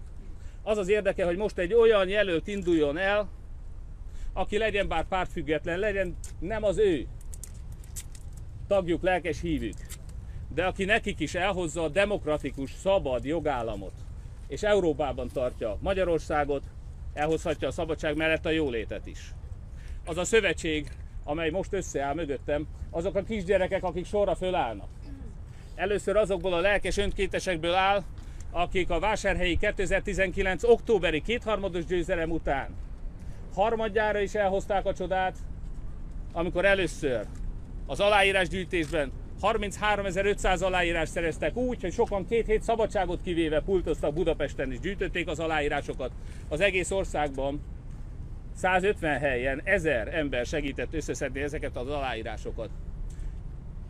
[0.63, 3.29] Az az érdeke, hogy most egy olyan jelölt induljon el,
[4.33, 7.07] aki legyen bár pártfüggetlen, legyen nem az ő
[8.67, 9.77] tagjuk, lelkes hívük,
[10.55, 13.93] de aki nekik is elhozza a demokratikus, szabad jogállamot,
[14.49, 16.63] és Európában tartja Magyarországot,
[17.13, 19.35] elhozhatja a szabadság mellett a jólétet is.
[20.05, 20.89] Az a szövetség,
[21.25, 24.89] amely most összeáll mögöttem, azok a kisgyerekek, akik sorra fölállnak.
[25.75, 28.03] Először azokból a lelkes önkétesekből áll,
[28.51, 30.65] akik a vásárhelyi 2019.
[30.65, 32.83] októberi kétharmados győzelem után
[33.55, 35.37] harmadjára is elhozták a csodát,
[36.33, 37.27] amikor először
[37.87, 44.81] az aláírásgyűjtésben 33.500 aláírás szereztek úgy, hogy sokan két hét szabadságot kivéve pultoztak Budapesten és
[44.81, 46.11] gyűjtötték az aláírásokat.
[46.49, 47.61] Az egész országban
[48.55, 52.71] 150 helyen 1000 ember segített összeszedni ezeket az aláírásokat.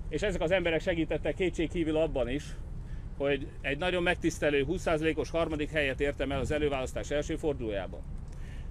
[0.08, 2.44] És ezek az emberek segítettek kétségkívül abban is,
[3.16, 8.00] hogy egy nagyon megtisztelő 20%-os harmadik helyet értem el az előválasztás első fordulójában.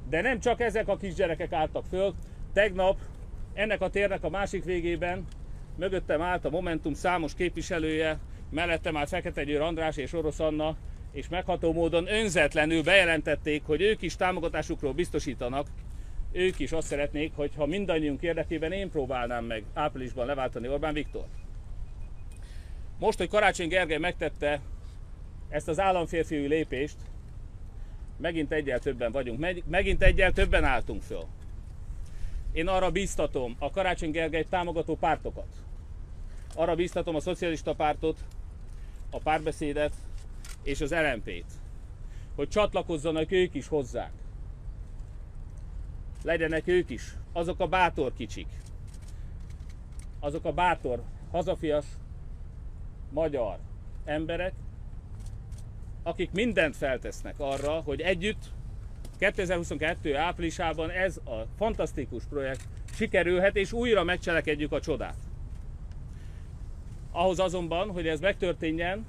[0.09, 2.13] De nem csak ezek a kisgyerekek álltak föl,
[2.53, 2.99] tegnap
[3.53, 5.25] ennek a térnek a másik végében
[5.77, 10.77] mögöttem állt a Momentum számos képviselője, mellettem állt Fekete Győr András és Orosz Anna,
[11.13, 15.67] és megható módon önzetlenül bejelentették, hogy ők is támogatásukról biztosítanak,
[16.31, 21.25] ők is azt szeretnék, hogyha mindannyiunk érdekében én próbálnám meg áprilisban leváltani Orbán Viktor.
[22.99, 24.61] Most, hogy Karácsony Gergely megtette
[25.49, 26.97] ezt az államférfiúi lépést,
[28.17, 31.25] megint egyel többen vagyunk, megint egyel többen álltunk föl.
[32.51, 35.47] Én arra bíztatom a Karácsony Gergely támogató pártokat.
[36.55, 38.19] Arra bíztatom a szocialista pártot,
[39.09, 39.93] a párbeszédet
[40.63, 41.51] és az LMP-t,
[42.35, 44.13] hogy csatlakozzanak ők is hozzánk.
[46.23, 48.47] Legyenek ők is azok a bátor kicsik,
[50.19, 51.85] azok a bátor, hazafias,
[53.09, 53.57] magyar
[54.05, 54.53] emberek,
[56.03, 58.51] akik mindent feltesznek arra, hogy együtt
[59.17, 60.15] 2022.
[60.15, 65.17] áprilisában ez a fantasztikus projekt sikerülhet, és újra megcselekedjük a csodát.
[67.11, 69.05] Ahhoz azonban, hogy ez megtörténjen,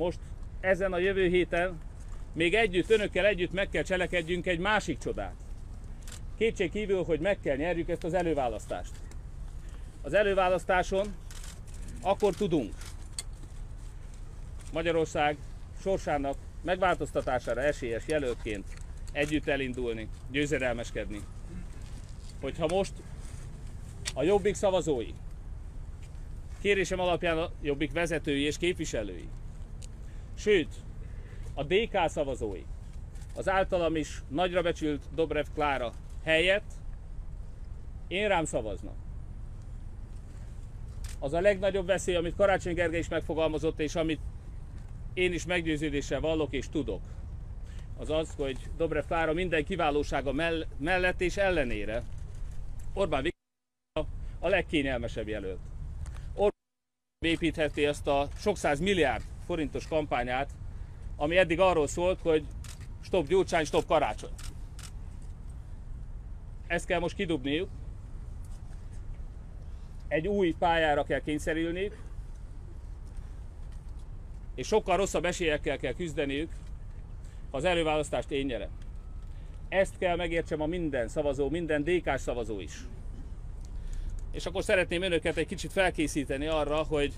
[0.00, 0.18] most
[0.60, 1.78] ezen a jövő héten
[2.32, 5.34] még együtt, önökkel együtt meg kell cselekedjünk egy másik csodát.
[6.38, 8.92] Kétség kívül, hogy meg kell nyerjük ezt az előválasztást.
[10.02, 11.14] Az előválasztáson
[12.02, 12.74] akkor tudunk
[14.72, 15.36] Magyarország
[15.82, 18.66] sorsának megváltoztatására esélyes jelöltként
[19.12, 21.20] együtt elindulni, győzedelmeskedni.
[22.40, 22.92] Hogyha most
[24.14, 25.10] a Jobbik szavazói,
[26.60, 29.28] kérésem alapján a Jobbik vezetői és képviselői,
[30.40, 30.74] sőt,
[31.54, 32.62] a DK szavazói,
[33.36, 35.92] az általam is nagyra becsült Dobrev Klára
[36.24, 36.72] helyett
[38.08, 38.94] én rám szavaznak.
[41.18, 44.20] Az a legnagyobb veszély, amit Karácsony Gergely is megfogalmazott, és amit
[45.14, 47.00] én is meggyőződéssel vallok és tudok,
[47.98, 50.32] az az, hogy Dobrev Klára minden kiválósága
[50.78, 52.02] mellett és ellenére
[52.94, 55.60] Orbán Viktor a legkényelmesebb jelölt.
[57.26, 60.50] Építheti ezt a sok száz milliárd forintos kampányát,
[61.16, 62.44] ami eddig arról szólt, hogy
[63.00, 64.30] stop Gyurcsány, stop Karácsony.
[66.66, 67.68] Ezt kell most kidobniuk.
[70.08, 71.96] Egy új pályára kell kényszerülniük,
[74.54, 76.52] és sokkal rosszabb esélyekkel kell küzdeniük,
[77.50, 78.70] ha az előválasztást én nyerem.
[79.68, 82.72] Ezt kell megértsem a minden szavazó, minden dk szavazó is.
[84.32, 87.14] És akkor szeretném önöket egy kicsit felkészíteni arra, hogy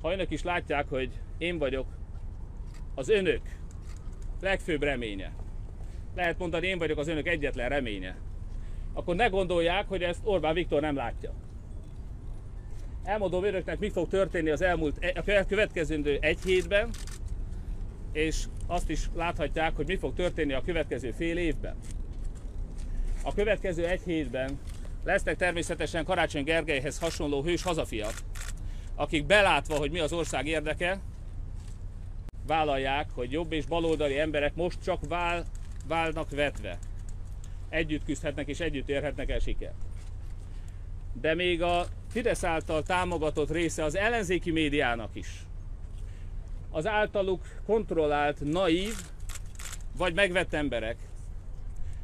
[0.00, 1.86] ha önök is látják, hogy én vagyok
[2.94, 3.42] az önök
[4.40, 5.32] legfőbb reménye,
[6.14, 8.16] lehet mondani, én vagyok az önök egyetlen reménye,
[8.92, 11.32] akkor ne gondolják, hogy ezt Orbán Viktor nem látja.
[13.04, 16.90] Elmondom önöknek, mi fog történni az elmúlt, e, a következő egy hétben,
[18.12, 21.76] és azt is láthatják, hogy mi fog történni a következő fél évben.
[23.22, 24.58] A következő egy hétben
[25.04, 28.14] lesznek természetesen Karácsony Gergelyhez hasonló hős hazafiak,
[28.94, 31.00] akik belátva, hogy mi az ország érdeke,
[32.46, 35.44] vállalják, hogy jobb és baloldali emberek most csak vál,
[35.88, 36.78] válnak vetve.
[37.68, 39.84] Együtt küzdhetnek és együtt érhetnek el sikert.
[41.20, 45.28] De még a Fidesz által támogatott része az ellenzéki médiának is.
[46.70, 48.94] Az általuk kontrollált, naív
[49.96, 50.96] vagy megvett emberek,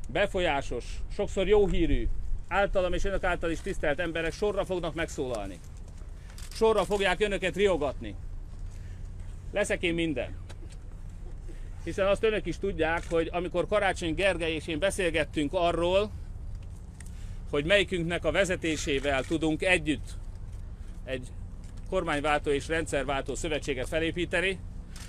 [0.09, 2.09] befolyásos, sokszor jó hírű,
[2.49, 5.59] általam és önök által is tisztelt emberek sorra fognak megszólalni.
[6.53, 8.15] Sorra fogják önöket riogatni.
[9.53, 10.37] Leszek én minden.
[11.85, 16.11] Hiszen azt önök is tudják, hogy amikor Karácsony Gergely és én beszélgettünk arról,
[17.51, 20.15] hogy melyikünknek a vezetésével tudunk együtt
[21.05, 21.29] egy
[21.91, 24.59] kormányváltó és rendszerváltó szövetséget felépíteni,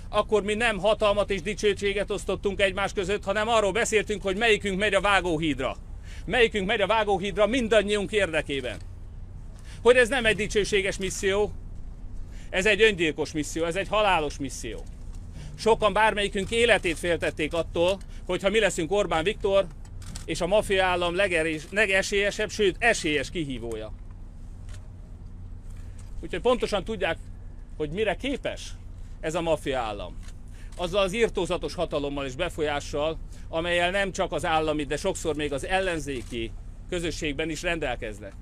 [0.08, 4.94] akkor mi nem hatalmat és dicsőséget osztottunk egymás között, hanem arról beszéltünk, hogy melyikünk megy
[4.94, 5.76] a vágóhídra.
[6.28, 8.78] Melyikünk megy a vágóhídra mindannyiunk érdekében.
[9.82, 11.52] Hogy ez nem egy dicsőséges misszió,
[12.50, 14.84] ez egy öngyilkos misszió, ez egy halálos misszió.
[15.58, 19.66] Sokan bármelyikünk életét féltették attól, hogy ha mi leszünk Orbán Viktor
[20.24, 23.92] és a maffia állam legerés, legesélyesebb, sőt esélyes kihívója.
[26.22, 27.18] Úgyhogy pontosan tudják,
[27.76, 28.70] hogy mire képes
[29.20, 30.18] ez a maffia állam.
[30.76, 35.66] Azzal az írtózatos hatalommal és befolyással, amelyel nem csak az állami, de sokszor még az
[35.66, 36.52] ellenzéki
[36.88, 38.32] közösségben is rendelkeznek.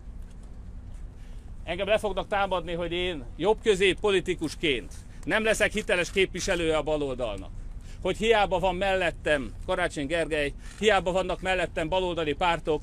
[1.65, 4.93] Engem le fognak támadni, hogy én jobb közép politikusként
[5.25, 7.51] nem leszek hiteles képviselője a baloldalnak.
[8.03, 12.83] Hogy hiába van mellettem Karácsony Gergely, hiába vannak mellettem baloldali pártok,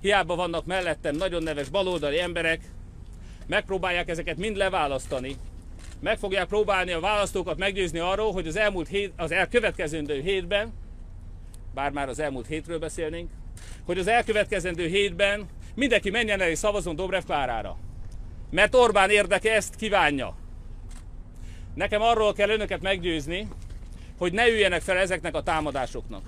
[0.00, 2.60] hiába vannak mellettem nagyon neves baloldali emberek,
[3.46, 5.36] megpróbálják ezeket mind leválasztani,
[6.00, 10.72] meg fogják próbálni a választókat meggyőzni arról, hogy az elmúlt hét, az elkövetkezendő hétben,
[11.74, 13.30] bár már az elmúlt hétről beszélnénk,
[13.84, 17.76] hogy az elkövetkezendő hétben mindenki menjen el és szavazzon Dobrev Klárára.
[18.50, 20.36] Mert Orbán érdeke ezt kívánja.
[21.74, 23.48] Nekem arról kell önöket meggyőzni,
[24.18, 26.22] hogy ne üljenek fel ezeknek a támadásoknak.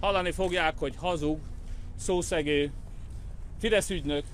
[0.00, 1.38] Hallani fogják, hogy hazug,
[1.96, 2.72] szószegő,
[3.60, 4.24] Fidesz ügynök,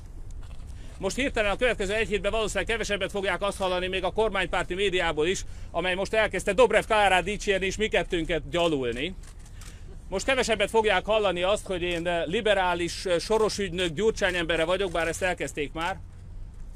[1.05, 5.27] most hirtelen a következő egy hétben valószínűleg kevesebbet fogják azt hallani még a kormánypárti médiából
[5.27, 9.15] is, amely most elkezdte Dobrev Klárát dicsérni és mi kettőnket gyalulni.
[10.09, 15.23] Most kevesebbet fogják hallani azt, hogy én liberális soros ügynök Gyurcsány embere vagyok, bár ezt
[15.23, 16.01] elkezdték már.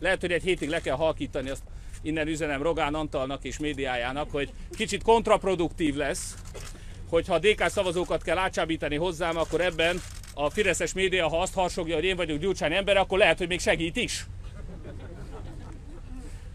[0.01, 1.63] Lehet, hogy egy hétig le kell halkítani, azt
[2.03, 6.35] innen üzenem Rogán Antalnak és médiájának, hogy kicsit kontraproduktív lesz,
[7.09, 10.01] hogyha a DK szavazókat kell átsábítani hozzám, akkor ebben
[10.41, 13.61] a Fideszes média, ha azt harsogja, hogy én vagyok Gyurcsány ember, akkor lehet, hogy még
[13.61, 14.27] segít is.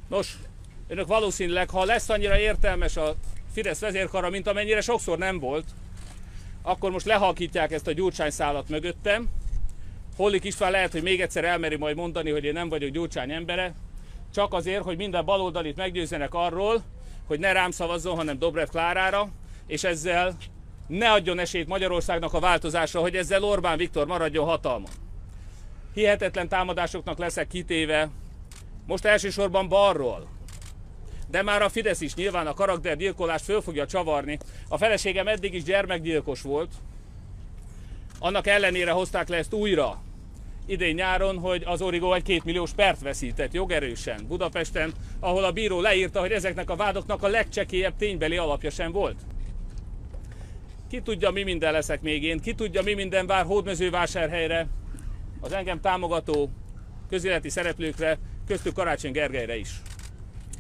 [0.10, 0.38] Nos,
[0.88, 3.16] önök valószínűleg, ha lesz annyira értelmes a
[3.54, 5.66] Fidesz vezérkara, mint amennyire sokszor nem volt,
[6.62, 9.30] akkor most lehalkítják ezt a Gyurcsány szállat mögöttem.
[10.16, 13.74] Hollik István lehet, hogy még egyszer elmeri majd mondani, hogy én nem vagyok Gyurcsány embere,
[14.34, 16.84] csak azért, hogy minden baloldalit meggyőzzenek arról,
[17.28, 19.30] hogy ne rám szavazzon, hanem Dobrev Klárára,
[19.68, 20.36] és ezzel
[20.88, 24.88] ne adjon esélyt Magyarországnak a változásra, hogy ezzel Orbán Viktor maradjon hatalma.
[25.94, 28.10] Hihetetlen támadásoknak leszek kitéve,
[28.88, 30.28] most elsősorban balról,
[31.28, 34.38] de már a Fidesz is nyilván a karaktergyilkolást föl fogja csavarni.
[34.68, 36.72] A feleségem eddig is gyermekgyilkos volt,
[38.20, 40.02] annak ellenére hozták le ezt újra
[40.66, 45.82] idén nyáron, hogy az Origo egy két milliós pert veszített jogerősen Budapesten, ahol a bíró
[45.82, 49.16] leírta, hogy ezeknek a vádoknak a legcsekélyebb ténybeli alapja sem volt.
[50.94, 54.68] Ki tudja, mi minden leszek még én, ki tudja, mi minden vár hódmezővásárhelyre,
[55.42, 56.50] az engem támogató
[57.10, 59.70] közéleti szereplőkre, köztük Karácsony Gergelyre is.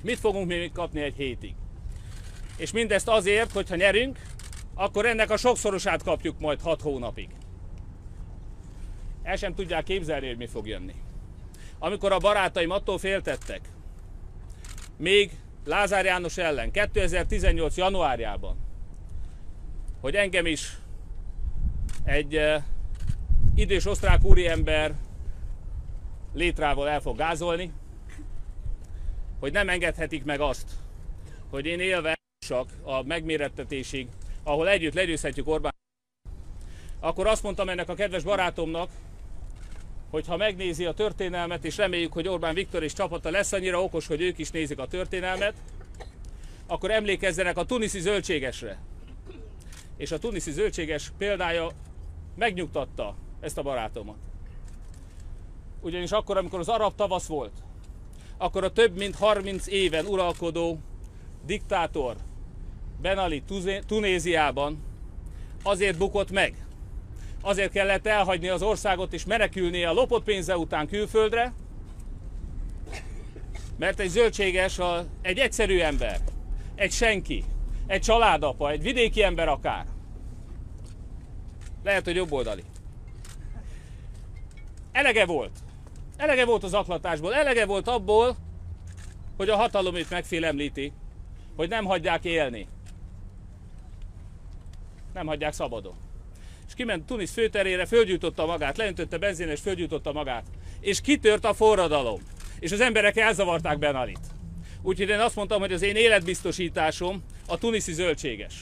[0.02, 1.56] Mit fogunk még kapni egy hétig?
[2.58, 4.20] És mindezt azért, hogyha nyerünk,
[4.74, 7.30] akkor ennek a sokszorosát kapjuk majd 6 hónapig.
[9.24, 10.96] El sem tudják képzelni, hogy mi fog jönni.
[11.80, 13.62] Amikor a barátaim attól féltettek,
[14.98, 15.32] még
[15.66, 17.78] Lázár János ellen 2018.
[17.78, 18.63] januárjában,
[20.04, 20.78] hogy engem is
[22.04, 22.64] egy uh,
[23.56, 24.94] idős osztrák úriember
[26.34, 27.72] létrával el fog gázolni,
[29.40, 30.72] hogy nem engedhetik meg azt,
[31.50, 34.08] hogy én élve csak a megmérettetésig,
[34.44, 35.74] ahol együtt legyőzhetjük Orbán,
[37.00, 38.90] akkor azt mondtam ennek a kedves barátomnak,
[40.10, 44.08] hogy ha megnézi a történelmet, és reméljük, hogy Orbán Viktor és csapata lesz annyira okos,
[44.08, 45.54] hogy ők is nézik a történelmet,
[46.68, 48.80] akkor emlékezzenek a tuniszi zöldségesre.
[49.98, 51.72] És a tuniszi zöldséges példája
[52.36, 54.18] megnyugtatta ezt a barátomat.
[55.82, 57.64] Ugyanis akkor, amikor az arab tavasz volt,
[58.38, 60.80] akkor a több mint 30 éven uralkodó
[61.46, 62.16] diktátor
[63.02, 63.44] Ben Ali
[63.88, 64.84] Tunéziában
[65.64, 66.66] azért bukott meg,
[67.42, 71.54] azért kellett elhagyni az országot és menekülnie a lopott pénze után külföldre,
[73.78, 76.20] mert egy zöldséges, a, egy egyszerű ember,
[76.76, 77.44] egy senki,
[77.88, 79.86] egy családapa, egy vidéki ember akár.
[81.84, 82.64] Lehet, hogy jobboldali.
[84.92, 85.52] Elege volt.
[86.18, 88.36] Elege volt az aklatásból, elege volt abból,
[89.38, 90.94] hogy a hatalom őt megfélemlíti,
[91.56, 92.68] hogy nem hagyják élni.
[95.14, 95.96] Nem hagyják szabadon.
[96.68, 100.46] És kiment Tunis főterére, fölgyújtotta magát, leöntötte benzin és fölgyújtotta magát.
[100.80, 102.22] És kitört a forradalom.
[102.60, 104.33] És az emberek elzavarták Benalit.
[104.84, 108.54] Úgyhogy én azt mondtam, hogy az én életbiztosításom a tuniszi zöldséges.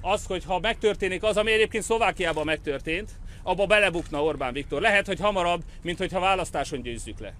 [0.00, 3.10] Az, hogy ha megtörténik az, ami egyébként Szlovákiában megtörtént,
[3.42, 4.80] abba belebukna Orbán Viktor.
[4.80, 7.34] Lehet, hogy hamarabb, mint hogyha választáson győzzük le.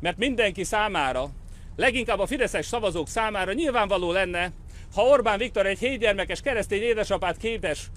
[0.00, 1.30] Mert mindenki számára,
[1.76, 4.52] leginkább a fideszes szavazók számára nyilvánvaló lenne,
[4.94, 7.90] ha Orbán Viktor egy hétgyermekes keresztény édesapát képes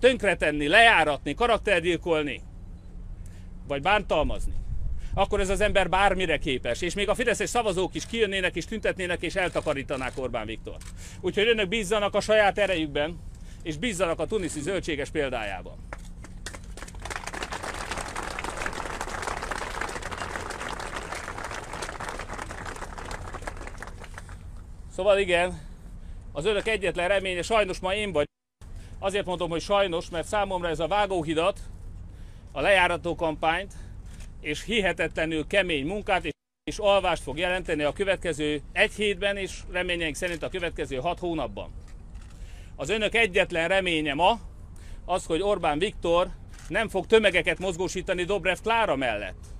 [0.00, 2.42] tönkretenni, lejáratni, karaktergyilkolni,
[3.66, 4.52] vagy bántalmazni,
[5.14, 6.80] akkor ez az ember bármire képes.
[6.82, 10.76] És még a fideszes szavazók is kijönnének és tüntetnének és eltakarítanák Orbán Viktor.
[11.20, 13.18] Úgyhogy önök bízzanak a saját erejükben,
[13.62, 15.76] és bízzanak a tuniszi zöldséges példájában.
[24.92, 25.60] Szóval igen,
[26.32, 28.26] az önök egyetlen reménye sajnos ma én vagy.
[28.98, 31.58] Azért mondom, hogy sajnos, mert számomra ez a vágóhidat,
[32.52, 33.72] a lejárató kampányt
[34.44, 36.32] és hihetetlenül kemény munkát és,
[36.64, 41.70] és alvást fog jelenteni a következő egy hétben és reményeink szerint a következő hat hónapban.
[42.76, 44.38] Az önök egyetlen reménye ma
[45.04, 46.28] az, hogy Orbán Viktor
[46.68, 49.52] nem fog tömegeket mozgósítani Dobrev Klára mellett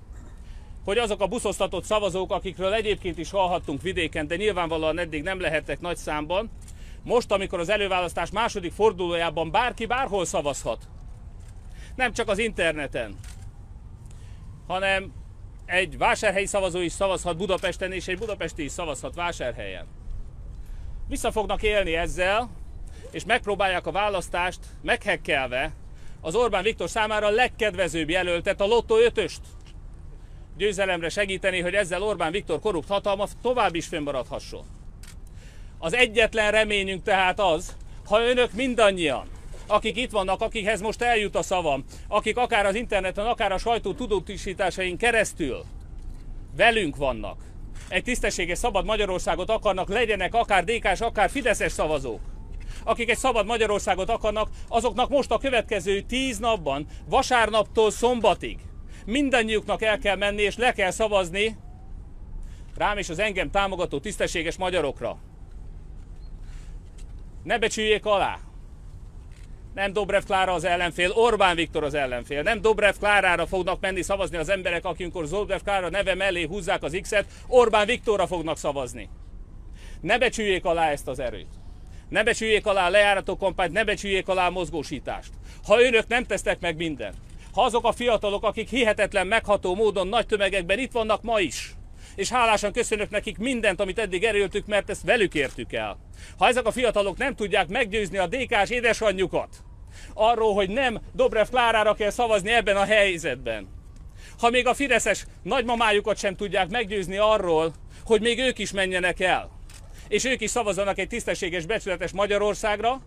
[0.85, 5.79] hogy azok a buszosztatott szavazók, akikről egyébként is hallhattunk vidéken, de nyilvánvalóan eddig nem lehettek
[5.79, 6.51] nagy számban,
[7.03, 10.87] most, amikor az előválasztás második fordulójában bárki bárhol szavazhat,
[11.95, 13.15] nem csak az interneten,
[14.67, 15.13] hanem
[15.65, 19.85] egy vásárhelyi szavazó is szavazhat Budapesten, és egy budapesti is szavazhat vásárhelyen.
[21.07, 22.49] Vissza fognak élni ezzel,
[23.11, 25.73] és megpróbálják a választást meghekkelve
[26.21, 29.41] az Orbán Viktor számára a legkedvezőbb jelöltet, a Lotto 5-öst
[30.57, 34.65] győzelemre segíteni, hogy ezzel Orbán Viktor korrupt hatalma tovább is fennmaradhasson.
[35.77, 39.27] Az egyetlen reményünk tehát az, ha önök mindannyian,
[39.67, 43.93] akik itt vannak, akikhez most eljut a szavam, akik akár az interneten, akár a sajtó
[43.93, 45.63] tudatisításain keresztül
[46.55, 47.41] velünk vannak,
[47.89, 52.19] egy tisztességes szabad Magyarországot akarnak, legyenek akár DK-s, akár Fideszes szavazók,
[52.83, 58.59] akik egy szabad Magyarországot akarnak, azoknak most a következő tíz napban, vasárnaptól szombatig
[59.05, 61.57] mindannyiuknak el kell menni és le kell szavazni
[62.75, 65.17] rám és az engem támogató tisztességes magyarokra.
[67.43, 68.39] Ne becsüljék alá!
[69.75, 72.41] Nem Dobrev Klára az ellenfél, Orbán Viktor az ellenfél.
[72.41, 76.97] Nem Dobrev Klárára fognak menni szavazni az emberek, akikor Dobrev Klára neve mellé húzzák az
[77.01, 79.09] X-et, Orbán Viktorra fognak szavazni.
[80.01, 81.47] Ne becsüljék alá ezt az erőt.
[82.09, 85.31] Ne becsüljék alá a lejárató kampányt, ne becsüljék alá a mozgósítást.
[85.65, 87.15] Ha önök nem tesznek meg mindent,
[87.53, 91.75] ha azok a fiatalok, akik hihetetlen megható módon nagy tömegekben itt vannak ma is,
[92.15, 95.97] és hálásan köszönök nekik mindent, amit eddig erőltük, mert ezt velük értük el.
[96.37, 99.49] Ha ezek a fiatalok nem tudják meggyőzni a DK-s édesanyjukat
[100.13, 103.67] arról, hogy nem Dobrev Klárára kell szavazni ebben a helyzetben,
[104.39, 107.73] ha még a Fideszes nagymamájukat sem tudják meggyőzni arról,
[108.05, 109.49] hogy még ők is menjenek el,
[110.07, 113.01] és ők is szavazzanak egy tisztességes, becsületes Magyarországra,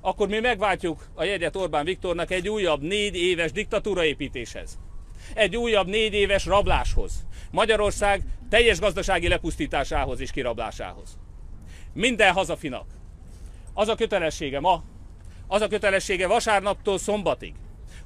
[0.00, 4.78] akkor mi megváltjuk a jegyet Orbán Viktornak egy újabb négy éves diktatúraépítéshez.
[5.34, 7.26] Egy újabb négy éves rabláshoz.
[7.50, 11.18] Magyarország teljes gazdasági lepusztításához és kirablásához.
[11.92, 12.86] Minden hazafinak.
[13.74, 14.82] Az a kötelessége ma,
[15.46, 17.54] az a kötelessége vasárnaptól szombatig,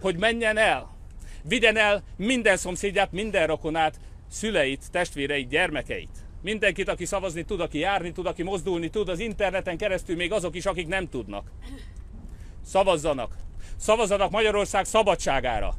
[0.01, 0.97] hogy menjen el,
[1.43, 4.01] vigyen el minden szomszédját, minden rokonát,
[4.31, 6.11] szüleit, testvéreit, gyermekeit.
[6.43, 10.57] Mindenkit, aki szavazni tud, aki járni tud, aki mozdulni tud, az interneten keresztül még azok
[10.57, 11.51] is, akik nem tudnak.
[12.65, 13.37] Szavazzanak.
[13.77, 15.75] Szavazzanak Magyarország szabadságára.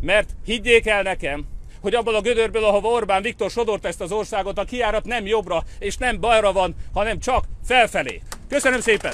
[0.00, 1.46] Mert higgyék el nekem,
[1.80, 5.62] hogy abból a gödörből, ahova Orbán Viktor sodort ezt az országot, a kiárat nem jobbra
[5.78, 8.20] és nem balra van, hanem csak felfelé.
[8.48, 9.12] Köszönöm szépen!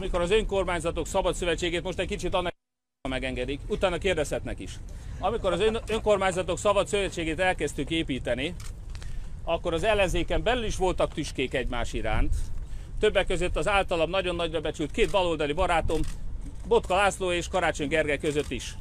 [0.00, 2.54] amikor az önkormányzatok szabad szövetségét most egy kicsit annak
[3.08, 4.70] megengedik, utána kérdezhetnek is.
[5.20, 8.54] amikor az ön, önkormányzatok szabad szövetségét elkezdtük építeni,
[9.44, 12.34] akkor az ellenzéken belül is voltak tüskék egymás iránt.
[13.00, 16.00] Többek között az általam nagyon nagyra becsült két baloldali barátom,
[16.68, 18.74] Botka László és Karácsony Gergely között is.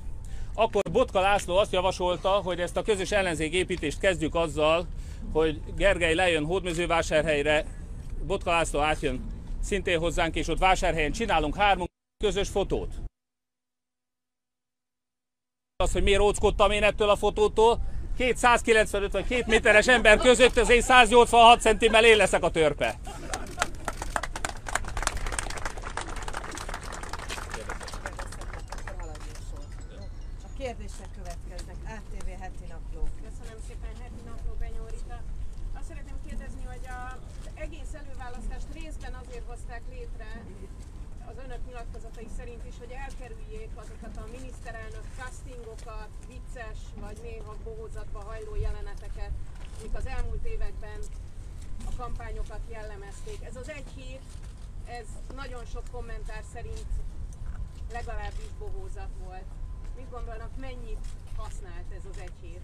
[0.54, 4.88] Akkor Botka László azt javasolta, hogy ezt a közös ellenzék építést kezdjük azzal,
[5.32, 7.66] hogy Gergely lejön Hódmezővásárhelyre,
[8.28, 11.86] Botka László átjön szintén hozzánk, és ott vásárhelyen csinálunk három
[12.24, 12.93] közös fotót.
[15.76, 17.80] Az, hogy miért óckodtam én ettől a fotótól,
[18.18, 22.99] 295 vagy 2 méteres ember között az én 186 centimmel én leszek a törpe.
[30.43, 31.76] A kérdések következnek.
[31.84, 33.03] ATV heti napló.
[33.28, 35.18] Köszönöm szépen, heti napló Benyórita.
[35.78, 40.30] Azt szeretném kérdezni, hogy az egész előválasztást részben azért hozták létre,
[41.32, 48.20] az önök nyilatkozatai szerint is, hogy elkerüljék azokat a miniszterelnök castingokat, vicces vagy néha bohózatba
[48.20, 48.55] hajló
[49.80, 50.99] amik az elmúlt években
[51.86, 53.38] a kampányokat jellemezték.
[53.43, 54.21] Ez az egy hét,
[54.86, 55.05] ez
[55.36, 56.86] nagyon sok kommentár szerint
[57.91, 59.45] legalábbis bohózat volt.
[59.95, 61.05] Mit gondolnak, mennyit
[61.36, 62.61] használt ez az egy hét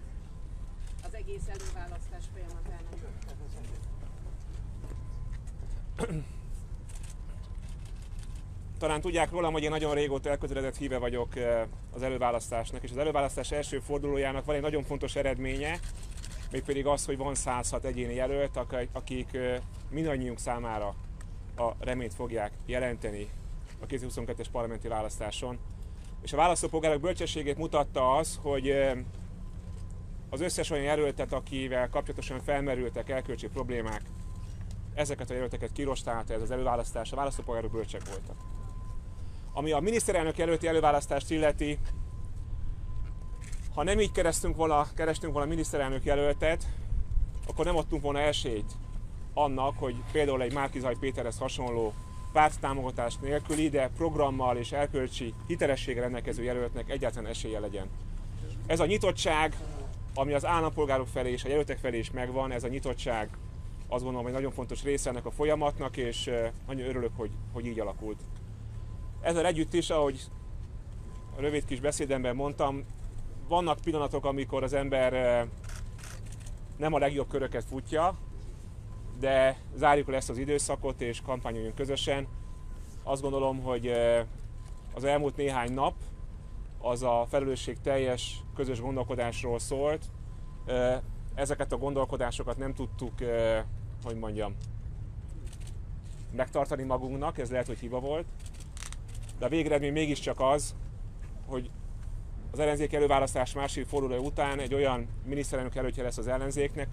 [1.06, 2.94] az egész előválasztás folyamatának?
[8.78, 12.96] Talán tudják rólam, hogy én nagyon régóta elkötelezett híve vagyok eh, az előválasztásnak, és az
[12.96, 15.80] előválasztás első fordulójának van egy nagyon fontos eredménye,
[16.50, 19.38] mégpedig az, hogy van 106 egyéni jelölt, ak- akik
[19.90, 20.94] mindannyiunk számára
[21.56, 23.28] a reményt fogják jelenteni
[23.80, 25.58] a 2022-es parlamenti választáson.
[26.22, 28.70] És a választópolgárok bölcsességét mutatta az, hogy
[30.30, 34.02] az összes olyan jelöltet, akivel kapcsolatosan felmerültek elkölcsi problémák,
[34.94, 38.36] ezeket a jelölteket kirostálta ez az előválasztás, a választópolgárok bölcsek voltak.
[39.52, 41.78] Ami a miniszterelnök előtti előválasztást illeti,
[43.76, 46.66] ha nem így kerestünk volna, kerestünk volna miniszterelnök jelöltet,
[47.46, 48.72] akkor nem adtunk volna esélyt
[49.34, 51.92] annak, hogy például egy Márkizaj Péterhez hasonló
[52.32, 57.86] párttámogatás nélküli, de programmal és elkölcsi hitelességgel rendelkező jelöltnek egyáltalán esélye legyen.
[58.66, 59.56] Ez a nyitottság,
[60.14, 63.28] ami az állampolgárok felé és a jelöltek felé is megvan, ez a nyitottság
[63.88, 66.30] azt gondolom, hogy nagyon fontos része ennek a folyamatnak, és
[66.66, 68.20] nagyon örülök, hogy, hogy így alakult.
[69.20, 70.20] Ezzel együtt is, ahogy
[71.36, 72.84] a rövid kis beszédemben mondtam,
[73.48, 75.46] vannak pillanatok, amikor az ember
[76.76, 78.14] nem a legjobb köröket futja,
[79.18, 82.28] de zárjuk le ezt az időszakot és kampányoljunk közösen.
[83.02, 83.92] Azt gondolom, hogy
[84.94, 85.94] az elmúlt néhány nap
[86.78, 90.04] az a felelősség teljes közös gondolkodásról szólt.
[91.34, 93.12] Ezeket a gondolkodásokat nem tudtuk,
[94.04, 94.56] hogy mondjam,
[96.32, 98.26] megtartani magunknak, ez lehet, hogy hiba volt,
[99.38, 100.74] de a végeredmény mégiscsak az,
[101.46, 101.70] hogy
[102.56, 106.88] az ellenzék előválasztás második fordulója után egy olyan miniszterelnök előttje lesz az ellenzéknek,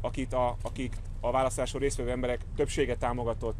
[0.00, 3.56] akit a, akik a választáson résztvevő emberek többsége támogatott,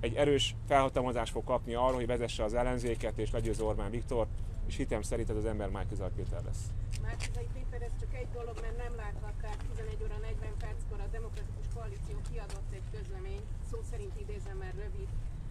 [0.00, 4.26] egy erős felhatalmazást fog kapni arra, hogy vezesse az ellenzéket és legyőzze Orbán Viktor,
[4.66, 6.62] és hitem szerint ez az ember Márki Péter lesz.
[7.02, 9.56] Márkizai Péter, ez csak egy dolog, mert nem láthatták.
[9.74, 15.08] 11 óra 40 perckor a Demokratikus Koalíció kiadott egy közlemény, szó szerint idézem, mert rövid.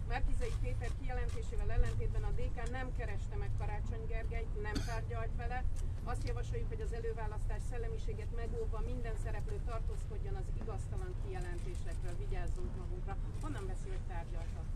[0.08, 5.64] Márkizai Péter kijelentésével ellentétben a DK nem kereste meg Karácsony Gergelyt, nem tárgyalt vele.
[6.04, 13.16] Azt javasoljuk, hogy az előválasztás szellemiséget megóvva minden szereplő tartózkodjon az igaztalan kijelentésekről, vigyázzunk magunkra.
[13.42, 14.66] Honnan veszi, hogy tárgyaltak?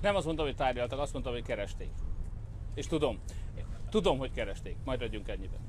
[0.00, 1.90] Nem azt mondtam, hogy tárgyaltak, azt mondtam, hogy keresték.
[2.74, 3.20] És tudom,
[3.90, 4.76] tudom, hogy keresték.
[4.84, 5.60] Majd adjunk ennyiben.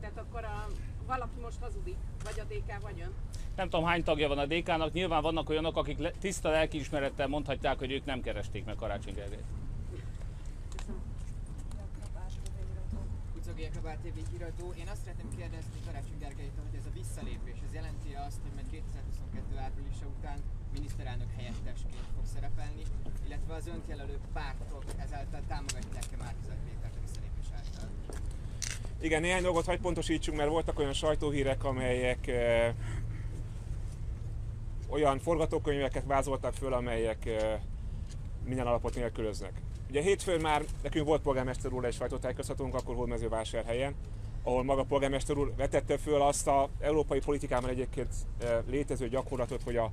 [0.00, 0.66] Tehát akkor a,
[1.06, 3.14] valaki most hazudik, vagy a DK, vagy ön?
[3.60, 7.78] Nem tudom, hány tagja van a DK-nak, nyilván vannak olyanok, akik le, tiszta lelkiismerettel mondhatják,
[7.78, 9.48] hogy ők nem keresték meg Karácsony Gergelyt.
[13.32, 13.68] Kucogi
[14.04, 14.66] TV híradó.
[14.80, 18.68] Én azt szeretném kérdezni Karácsony Gergelytől, hogy ez a visszalépés, ez jelenti azt, hogy majd
[18.70, 20.38] 2022 áprilisa után
[20.74, 22.82] miniszterelnök helyettesként fog szerepelni,
[23.26, 27.88] illetve az önt jelölő pártok ezáltal támogatják-e Márkizaj Pétert a visszalépés által?
[29.00, 32.74] Igen, néhány dolgot hagy pontosítsunk, mert voltak olyan sajtóhírek, amelyek eh,
[34.90, 37.28] olyan forgatókönyveket vázoltak föl, amelyek
[38.44, 39.52] minden alapot nélkülöznek.
[39.88, 43.94] Ugye hétfőn már nekünk volt polgármester úr egy sajtótájékoztatónk, akkor Hódmezővásárhelyen,
[44.42, 48.14] ahol maga polgármester úr vetette föl azt a európai politikában egyébként
[48.66, 49.84] létező gyakorlatot, hogy a,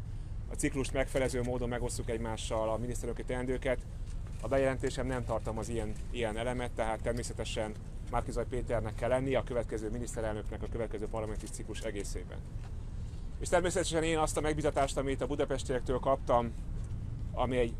[0.51, 3.79] a ciklust megfelező módon megosztjuk egymással a miniszterelnöki teendőket.
[4.41, 7.71] A bejelentésem nem tartalmaz ilyen, ilyen elemet, tehát természetesen
[8.11, 12.37] Márkizaj Péternek kell lenni a következő miniszterelnöknek a következő parlamenti ciklus egészében.
[13.39, 16.53] És természetesen én azt a megbizatást, amit a budapestiektől kaptam,
[17.33, 17.73] ami egy,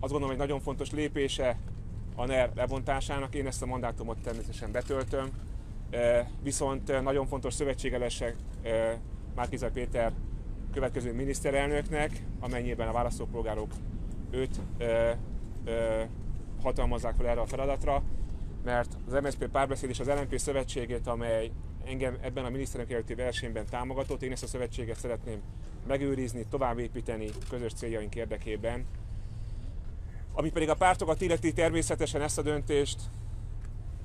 [0.00, 1.58] azt gondolom, egy nagyon fontos lépése
[2.14, 5.28] a NER lebontásának, én ezt a mandátumot természetesen betöltöm,
[6.42, 8.34] viszont nagyon fontos szövetségelese
[9.34, 10.12] Márkizaj Péter
[10.72, 13.72] következő miniszterelnöknek, amennyiben a választópolgárok
[14.30, 14.60] őt
[16.62, 18.02] hatalmazzák fel erre a feladatra,
[18.64, 21.50] mert az MSZP párbeszéd és az LNP szövetségét, amely
[21.90, 25.40] engem ebben a miniszterelnök előtti versenyben támogatott, én ezt a szövetséget szeretném
[25.86, 28.84] megőrizni, továbbépíteni közös céljaink érdekében.
[30.32, 33.00] Ami pedig a pártokat illeti, természetesen ezt a döntést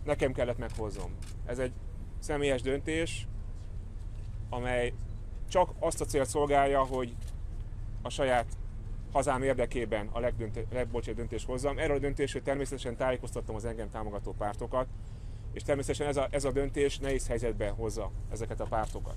[0.04, 1.16] nekem kellett meghoznom.
[1.46, 1.72] Ez egy
[2.20, 3.28] személyes döntés,
[4.50, 4.94] amely
[5.50, 7.16] csak azt a célt szolgálja, hogy
[8.02, 8.48] a saját
[9.12, 10.20] hazám érdekében a
[10.72, 11.78] legbolcsabb döntést hozzam.
[11.78, 14.88] Erről a döntésről természetesen tájékoztattam az engem támogató pártokat,
[15.56, 19.16] és természetesen ez a, ez a döntés nehéz helyzetbe hozza ezeket a pártokat.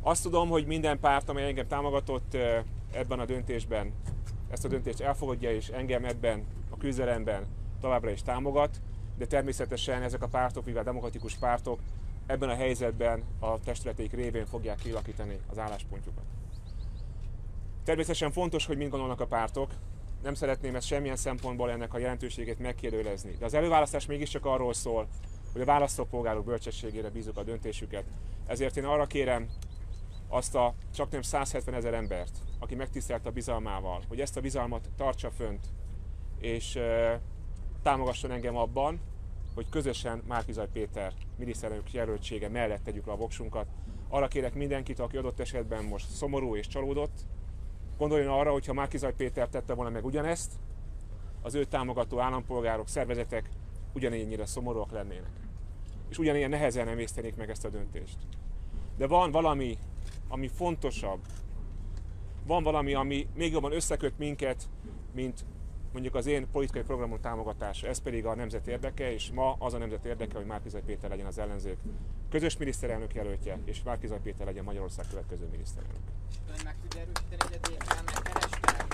[0.00, 2.36] Azt tudom, hogy minden párt, amely engem támogatott
[2.92, 3.92] ebben a döntésben,
[4.50, 7.46] ezt a döntést elfogadja, és engem ebben a küzdelemben
[7.80, 8.80] továbbra is támogat,
[9.18, 11.80] de természetesen ezek a pártok, mivel demokratikus pártok,
[12.26, 16.24] ebben a helyzetben a testületeik révén fogják kialakítani az álláspontjukat.
[17.84, 19.70] Természetesen fontos, hogy mind gondolnak a pártok,
[20.22, 23.36] nem szeretném ezt semmilyen szempontból ennek a jelentőségét megkérdőjelezni.
[23.38, 25.08] De az előválasztás mégiscsak arról szól,
[25.52, 28.04] hogy a választópolgárok bölcsességére bízunk a döntésüket.
[28.46, 29.48] Ezért én arra kérem
[30.28, 34.88] azt a csak nem 170 ezer embert, aki megtisztelt a bizalmával, hogy ezt a bizalmat
[34.96, 35.66] tartsa fönt,
[36.38, 37.20] és e,
[37.82, 39.00] támogasson engem abban,
[39.54, 43.66] hogy közösen Márkizaj Péter miniszterelnök jelöltsége mellett tegyük le a voksunkat.
[44.08, 47.20] Arra kérek mindenkit, aki adott esetben most szomorú és csalódott,
[47.98, 50.52] gondoljon arra, hogy ha Márkizaj Péter tette volna meg ugyanezt,
[51.42, 53.48] az ő támogató állampolgárok, szervezetek
[53.94, 55.30] ugyanennyire szomorúak lennének.
[56.08, 58.16] És ugyanilyen nehezen emésztenék meg ezt a döntést.
[58.96, 59.78] De van valami,
[60.28, 61.20] ami fontosabb,
[62.46, 64.68] van valami, ami még jobban összeköt minket,
[65.14, 65.44] mint
[65.92, 69.78] mondjuk az én politikai programom támogatása, ez pedig a nemzet érdeke, és ma az a
[69.78, 71.76] nemzet érdeke, hogy Márkizaj Péter legyen az ellenzék
[72.30, 76.00] közös miniszterelnök jelöltje, és Márkizaj Péter legyen Magyarország következő miniszterelnök.
[76.48, 78.86] Ön meg tudja erősíteni, hogy a DK megkereste?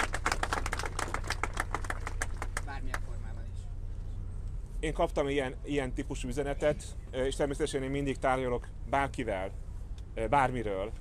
[2.67, 3.61] Bármilyen formában is.
[4.81, 9.51] Én kaptam ilyen, ilyen típusú üzenetet, és természetesen én mindig tárgyalok bárkivel,
[10.31, 10.93] bármiről,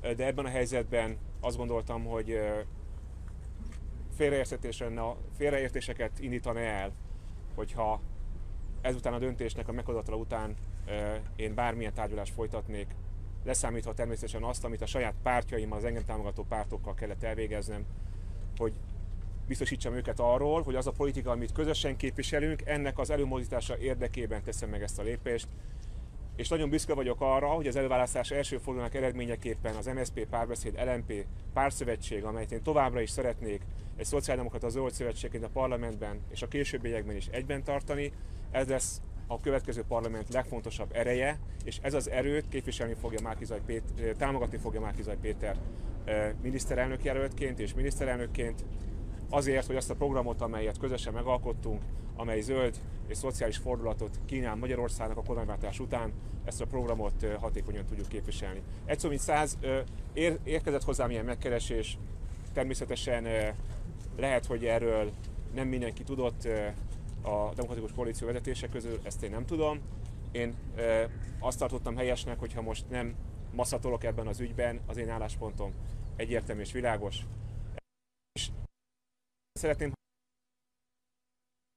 [0.00, 2.40] de ebben a helyzetben azt gondoltam, hogy
[5.36, 6.92] félreértéseket indítani el,
[7.54, 8.00] hogyha
[8.80, 10.54] ezután a döntésnek a meghozatala után
[11.36, 12.94] én bármilyen tárgyalást folytatnék,
[13.44, 17.86] leszámítva természetesen azt, amit a saját pártjaimmal, az engem támogató pártokkal kellett elvégeznem,
[18.56, 18.80] hogy
[19.46, 24.68] biztosítsam őket arról, hogy az a politika, amit közösen képviselünk, ennek az előmozdítása érdekében teszem
[24.68, 25.48] meg ezt a lépést,
[26.36, 31.26] és nagyon büszke vagyok arra, hogy az előválasztás első fordulónak eredményeképpen az MSZP párbeszéd LMP
[31.52, 33.62] párszövetség, amelyet én továbbra is szeretnék
[33.96, 38.12] egy szociáldemokrata zöld szövetségként a parlamentben és a későbbiekben is egyben tartani,
[38.50, 44.14] ez lesz a következő parlament legfontosabb ereje, és ez az erőt képviselni fogja Márkizaj Péter,
[44.16, 45.56] támogatni fogja Márkizaj Péter
[46.42, 48.64] miniszterelnök jelöltként és miniszterelnökként,
[49.30, 51.82] azért, hogy azt a programot, amelyet közösen megalkottunk,
[52.16, 56.12] amely zöld és szociális fordulatot kínál Magyarországnak a kormányváltás után,
[56.44, 58.62] ezt a programot hatékonyan tudjuk képviselni.
[58.84, 59.58] Egy szó, mint száz,
[60.12, 61.98] ér, érkezett hozzám ilyen megkeresés,
[62.52, 63.54] természetesen
[64.16, 65.10] lehet, hogy erről
[65.54, 66.48] nem mindenki tudott
[67.22, 69.80] a demokratikus koalíció vezetése közül, ezt én nem tudom.
[70.32, 70.54] Én
[71.38, 73.14] azt tartottam helyesnek, hogyha most nem
[73.54, 75.72] masszatolok ebben az ügyben, az én álláspontom
[76.16, 77.16] egyértelmű és világos.
[78.32, 78.48] És
[79.56, 79.92] szeretném,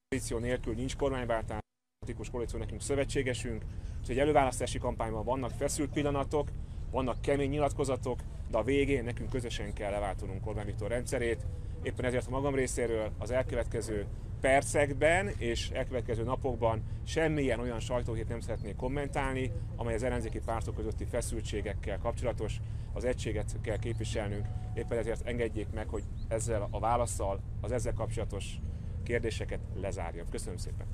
[0.08, 1.60] koalíció nélkül nincs kormányváltás,
[1.98, 3.64] demokratikus koalíció nekünk szövetségesünk,
[4.08, 6.48] egy előválasztási kampányban vannak feszült pillanatok,
[6.90, 8.18] vannak kemény nyilatkozatok,
[8.50, 11.46] de a végén nekünk közösen kell leváltanunk Orbán Viktor rendszerét.
[11.82, 14.06] Éppen ezért a magam részéről az elkövetkező
[14.40, 21.04] percekben és elkövetkező napokban semmilyen olyan sajtóhét nem szeretnék kommentálni, amely az ellenzéki pártok közötti
[21.04, 22.60] feszültségekkel kapcsolatos,
[22.92, 24.46] az egységet kell képviselnünk.
[24.74, 28.58] Éppen ezért engedjék meg, hogy ezzel a válaszsal az ezzel kapcsolatos
[29.02, 30.26] kérdéseket lezárjam.
[30.30, 30.86] Köszönöm szépen!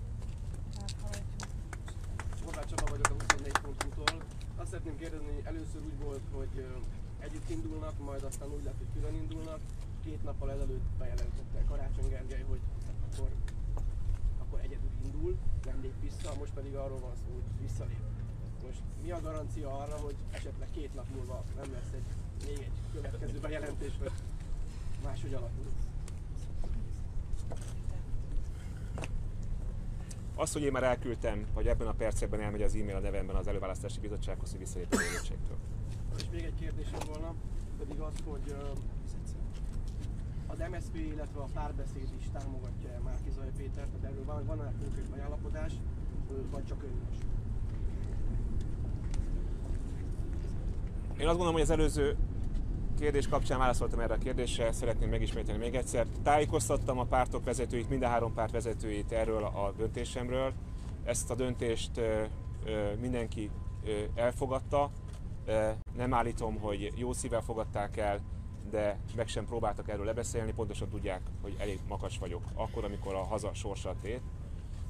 [2.44, 4.22] Horváth Csaba vagyok a 24.hu-tól.
[4.56, 6.64] Azt szeretném kérdezni, először úgy volt, hogy
[7.18, 9.60] együtt indulnak, majd aztán úgy lett, hogy külön indulnak.
[10.04, 12.60] Két nappal ezelőtt bejelentette Karácsony Gergely, hogy
[13.16, 13.28] akkor,
[14.38, 18.00] akkor egyedül indul, nem lép vissza, most pedig arról van szó, hogy visszalép.
[18.66, 22.04] Most mi a garancia arra, hogy esetleg két nap múlva nem lesz egy,
[22.46, 24.12] még egy következő bejelentés, vagy
[25.02, 25.66] máshogy alakul?
[30.34, 33.46] Azt, hogy én már elküldtem, hogy ebben a percekben elmegy az e-mail a nevemben az
[33.46, 34.96] előválasztási bizottsághoz, hogy visszalép a.
[36.16, 37.34] És még egy kérdésem volna,
[37.78, 38.54] pedig az, hogy
[40.46, 45.10] az MSZP, illetve a párbeszéd is támogatja -e Márkizaj Pétert, tehát erről van, van-e konkrét
[45.10, 45.72] megállapodás,
[46.50, 47.24] vagy csak ön most?
[51.18, 52.16] Én azt gondolom, hogy az előző
[52.98, 56.06] kérdés kapcsán válaszoltam erre a kérdésre, szeretném megismételni még egyszer.
[56.22, 60.52] Tájékoztattam a pártok vezetőit, mind a három párt vezetőit erről a döntésemről.
[61.04, 62.00] Ezt a döntést
[63.00, 63.50] mindenki
[64.14, 64.90] elfogadta.
[65.96, 68.20] Nem állítom, hogy jó szívvel fogadták el,
[68.70, 73.24] de meg sem próbáltak erről lebeszélni, pontosan tudják, hogy elég makas vagyok, akkor, amikor a
[73.24, 74.20] haza sorsat tét.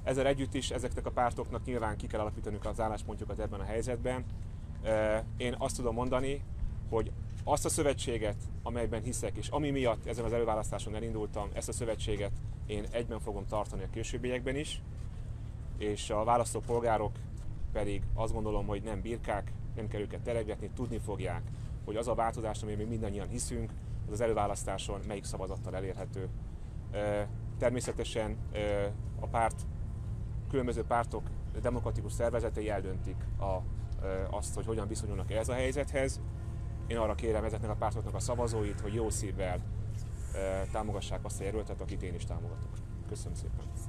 [0.02, 4.24] Ezzel együtt is ezeknek a pártoknak nyilván ki kell alapítaniuk az álláspontjukat ebben a helyzetben.
[5.36, 6.42] Én azt tudom mondani,
[6.88, 7.12] hogy
[7.44, 12.32] azt a szövetséget, amelyben hiszek, és ami miatt ezen az előválasztáson elindultam, ezt a szövetséget
[12.66, 14.82] én egyben fogom tartani a későbbiekben is,
[15.78, 17.12] és a választópolgárok
[17.72, 21.42] pedig azt gondolom, hogy nem birkák, nem kell őket teregetni, tudni fogják,
[21.86, 23.72] hogy az a változás, amiben mi mindannyian hiszünk,
[24.06, 26.28] az az előválasztáson melyik szavazattal elérhető.
[27.58, 28.36] Természetesen
[29.20, 29.66] a párt,
[30.50, 31.22] különböző pártok
[31.60, 33.62] demokratikus szervezetei eldöntik a,
[34.30, 36.20] azt, hogy hogyan viszonyulnak ehhez a helyzethez.
[36.86, 39.60] Én arra kérem ezeknek a pártoknak a szavazóit, hogy jó szívvel
[40.72, 42.70] támogassák azt a jelöltet, akit én is támogatok.
[43.08, 43.85] Köszönöm szépen.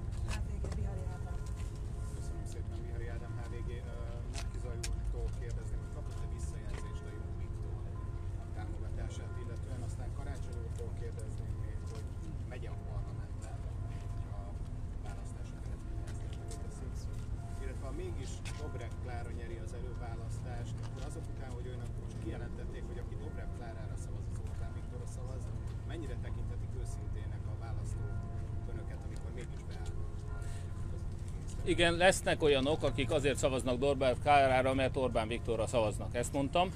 [31.78, 36.16] Igen, lesznek olyanok, akik azért szavaznak Dorbán Kárára, mert Orbán Viktorra szavaznak.
[36.16, 36.70] Ezt mondtam.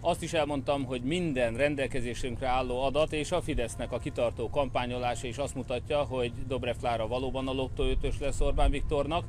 [0.00, 5.38] Azt is elmondtam, hogy minden rendelkezésünkre álló adat és a Fidesznek a kitartó kampányolása is
[5.38, 9.24] azt mutatja, hogy Dobrev Klára valóban a lottóötös lesz Orbán Viktornak,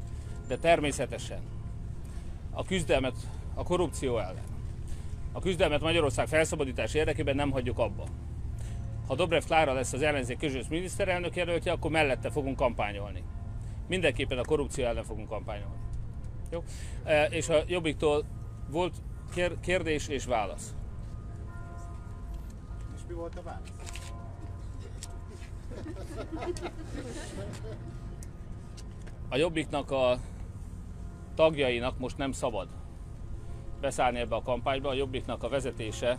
[0.48, 1.40] de természetesen
[2.52, 3.16] a küzdelmet
[3.54, 4.46] a korrupció ellen,
[5.32, 8.04] a küzdelmet Magyarország felszabadítás érdekében nem hagyjuk abba.
[9.08, 13.24] Ha Dobrev Klára lesz az ellenzék közös miniszterelnök jelöltje, akkor mellette fogunk kampányolni
[13.88, 15.76] mindenképpen a korrupció ellen fogunk kampányolni.
[16.52, 16.64] Jó?
[17.04, 18.26] E, és a Jobbiktól
[18.70, 19.02] volt
[19.62, 20.76] kérdés és válasz.
[22.96, 23.74] És mi volt a válasz?
[29.30, 30.18] A Jobbiknak a
[31.36, 32.68] tagjainak most nem szabad
[33.82, 34.90] beszállni ebbe a kampányba.
[34.90, 36.18] A Jobbiknak a vezetése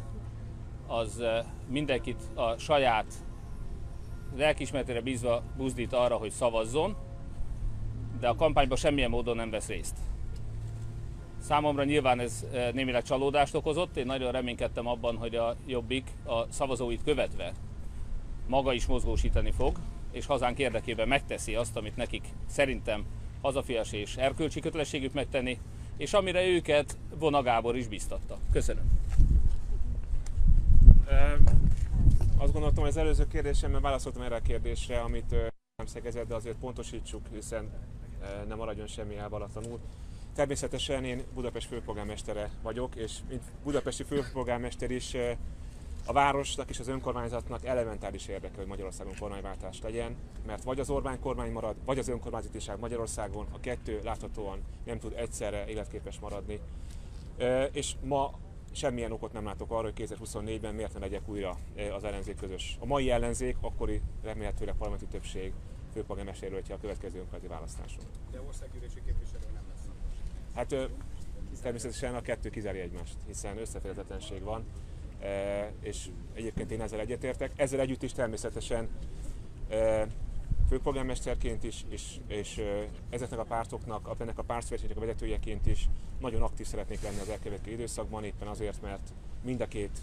[0.87, 3.15] az e, mindenkit a saját
[4.37, 6.97] lelkismeretére bízva buzdít arra, hogy szavazzon,
[8.21, 9.97] de a kampányban semmilyen módon nem vesz részt.
[11.39, 16.53] Számomra nyilván ez eh, némileg csalódást okozott, én nagyon reménykedtem abban, hogy a Jobbik a
[16.53, 17.53] szavazóit követve
[18.47, 19.79] maga is mozgósítani fog,
[20.13, 23.05] és hazánk érdekében megteszi azt, amit nekik szerintem
[23.43, 25.59] hazafias és erkölcsi kötelességük megtenni,
[25.97, 28.39] és amire őket Vona Gábor is biztatta.
[28.53, 28.85] Köszönöm.
[32.39, 35.31] Azt gondoltam, hogy az előző kérdésemben válaszoltam erre a kérdésre, amit
[35.77, 37.71] nem szegezett, de azért pontosítsuk, hiszen
[38.49, 39.79] nem maradjon semmi elvalatlanul.
[40.35, 45.17] Természetesen én Budapest főpolgármestere vagyok, és mint budapesti főpolgármester is
[46.07, 50.17] a városnak és az önkormányzatnak elementáris érdeke, hogy Magyarországon kormányváltás legyen,
[50.47, 55.13] mert vagy az Orbán kormány marad, vagy az önkormányzatiság Magyarországon, a kettő láthatóan nem tud
[55.17, 56.61] egyszerre életképes maradni.
[57.73, 58.31] És ma
[58.73, 61.57] semmilyen okot nem látok arra, hogy 2024-ben miért ne legyek újra
[61.97, 62.77] az ellenzék közös.
[62.81, 65.53] A mai ellenzék, akkori remélhetőleg parlamenti többség
[65.97, 68.05] főpolgármester jelöltje a következő önkormányzati választáson.
[68.31, 69.89] De országgyűlési képviselő nem lesz.
[70.55, 70.91] Hát
[71.63, 74.65] természetesen a kettő kizárja egymást, hiszen összeférhetetlenség van,
[75.81, 77.53] és egyébként én ezzel egyetértek.
[77.57, 78.89] Ezzel együtt is természetesen
[80.69, 82.63] főpolgármesterként is, és, és
[83.11, 85.89] ezeknek a pártoknak, ennek a pártszövetségnek a vezetőjeként is
[86.21, 89.13] nagyon aktív szeretnék lenni az elkövetkező időszakban, éppen azért, mert
[89.45, 89.99] mind a két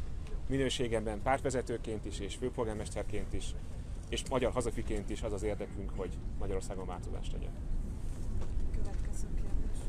[0.48, 3.46] minőségemben pártvezetőként is és főpolgármesterként is
[4.14, 7.53] és magyar hazafiként is az az érdekünk, hogy Magyarországon változást legyen.
[8.78, 9.80] Következő kérdés.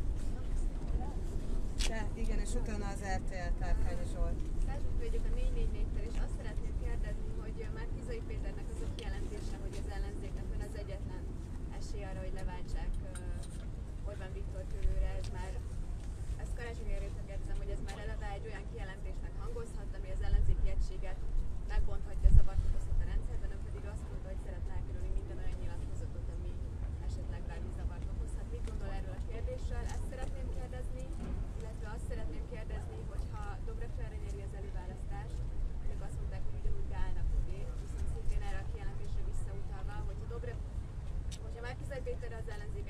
[1.89, 4.41] De igen, és utána az RTL Tárkány Zsolt.
[4.66, 9.75] Feltudjuk a 444-tel, és azt szeretném kérdezni, hogy már Kizai Péternek az a kijelentése, hogy
[9.83, 11.25] az ellenzéknek van az egyetlen
[11.79, 15.53] esély arra, hogy leváltsák uh, Orbán Viktor tőlőre, ez már,
[16.43, 16.91] ezt karácsony
[17.29, 21.18] kérdezem, hogy ez már eleve egy olyan kijelentésnek hangozhat, ami az ellenzéki egységet
[21.72, 26.27] megbonthatja, zavart okozhat a rendszerben, ön pedig azt mondta, hogy szeretne elkerülni minden olyan nyilatkozatot,
[26.35, 26.51] ami
[27.09, 28.47] esetleg bármi zavart okozhat.
[28.55, 29.85] Mit gondol erről a kérdéssel?
[29.95, 31.05] Ezt szeretném kérdezni,
[31.61, 35.39] illetve azt szeretném kérdezni, hogy ha Dobrev Klára nyeri az előválasztást,
[35.93, 40.59] ők azt mondták, hogy ugyanúgy beállnak mögé, viszont szintén erre a kijelentésre visszautalva, hogyha Dobrev,
[41.45, 42.85] hogyha Márkizaj Péter az ellenzék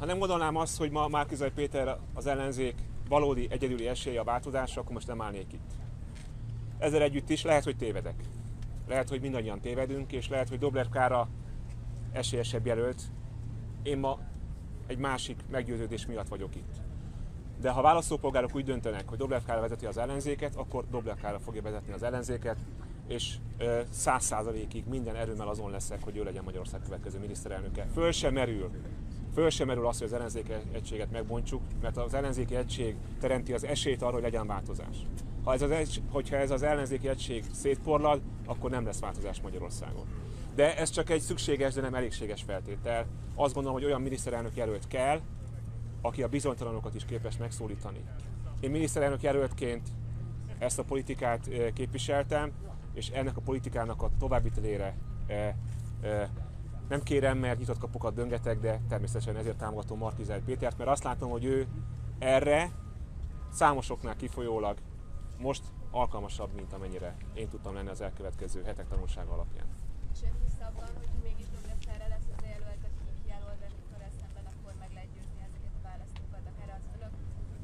[0.11, 2.75] nem gondolnám azt, hogy ma Márkizaj Péter az ellenzék
[3.09, 5.71] valódi egyedüli esélye a változásra, akkor most nem állnék itt.
[6.77, 8.15] Ezzel együtt is lehet, hogy tévedek.
[8.87, 11.27] Lehet, hogy mindannyian tévedünk, és lehet, hogy Dobler Kára
[12.11, 13.01] esélyesebb jelölt.
[13.83, 14.19] Én ma
[14.87, 16.75] egy másik meggyőződés miatt vagyok itt.
[17.61, 21.61] De ha választópolgárok úgy döntenek, hogy Dobler Kára vezeti az ellenzéket, akkor Dobler Kára fogja
[21.61, 22.57] vezetni az ellenzéket,
[23.07, 23.37] és
[23.89, 27.87] száz százalékig minden erőmmel azon leszek, hogy ő legyen Magyarország következő miniszterelnöke.
[27.93, 28.71] Föl sem merül,
[29.33, 33.63] föl sem merül az, hogy az ellenzéki egységet megbontsuk, mert az ellenzéki egység teremti az
[33.63, 35.05] esélyt arra, hogy legyen változás.
[35.43, 40.05] Ha ez az egy, hogyha ez az ellenzéki egység szétporlad, akkor nem lesz változás Magyarországon.
[40.55, 43.05] De ez csak egy szükséges, de nem elégséges feltétel.
[43.35, 45.19] Azt gondolom, hogy olyan miniszterelnök jelölt kell,
[46.01, 48.03] aki a bizonytalanokat is képes megszólítani.
[48.59, 49.89] Én miniszterelnök jelöltként
[50.57, 52.51] ezt a politikát képviseltem,
[52.93, 54.95] és ennek a politikának a továbbvitelére
[56.91, 61.29] nem kérem, mert nyitott kapukat döngetek, de természetesen ezért támogatom Markizaj Pétert, mert azt látom,
[61.35, 61.67] hogy ő
[62.19, 62.71] erre
[63.59, 64.75] számosoknál kifolyólag
[65.37, 69.67] most alkalmasabb, mint amennyire én tudtam lenni az elkövetkező hetek tanulsága alapján.
[70.13, 71.79] És ön hisz abban, hogy mégis Dobrev
[72.13, 75.81] lesz az a jelölt, aki kiáll Orbán Viktorral szemben, akkor meg lehet győzni ezeket a
[75.89, 77.13] választókat, akár az önök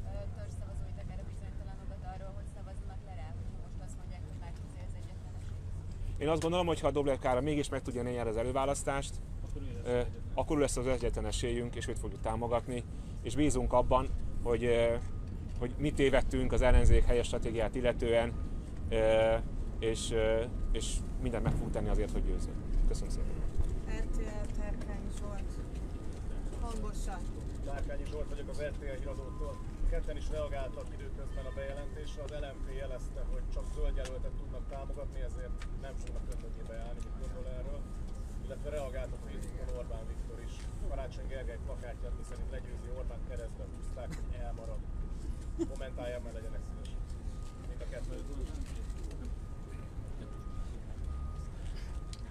[0.08, 4.38] ö, törzszavazóit, akár a bizonytalanokat arról, hogy szavazzanak le rá, hogyha most azt mondják, hogy
[4.42, 4.52] már
[4.88, 6.07] az egyetlen esély.
[6.18, 9.14] Én azt gondolom, hogy ha a Dobler Kára mégis meg tudja nyerni az előválasztást,
[10.34, 12.84] akkor ő lesz az egyetlen esélyünk, és őt fogjuk támogatni,
[13.22, 14.08] és bízunk abban,
[14.42, 14.68] hogy,
[15.58, 18.32] hogy mit tévedtünk az ellenzék helyes stratégiát illetően,
[19.78, 20.14] és,
[20.72, 22.54] és mindent meg fogunk tenni azért, hogy győzzön.
[22.88, 23.32] Köszönöm szépen.
[23.98, 24.58] RTL
[25.18, 25.42] Zsolt.
[26.60, 27.20] Hangosan.
[28.10, 29.56] Zsolt vagyok az RTL híradótól.
[29.90, 32.22] Ketten is reagáltak időközben a bejelentésre.
[32.22, 37.16] Az LMP jelezte, hogy csak zöld jelöltet tudnak támogatni, ezért nem fognak önmögébe állni, mit
[37.22, 37.80] gondol erről.
[38.44, 40.54] Illetve reagált a Facebookon Orbán Viktor is.
[40.88, 44.80] Karácsony Gergely plakátját, miszerint legyőzi Orbán keresztbe húzták, hogy elmarad.
[45.70, 46.90] Kommentálják, mert legyenek szíves.
[47.68, 48.16] Mind a kettő.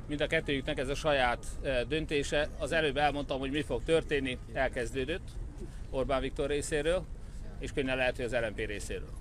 [0.08, 2.50] Mind a kettőjüknek ez a saját eh, döntése.
[2.58, 5.28] Az előbb elmondtam, hogy mi fog történni, elkezdődött
[5.90, 7.06] Orbán Viktor részéről,
[7.60, 9.14] és könnyen lehet, hogy az LNP részéről.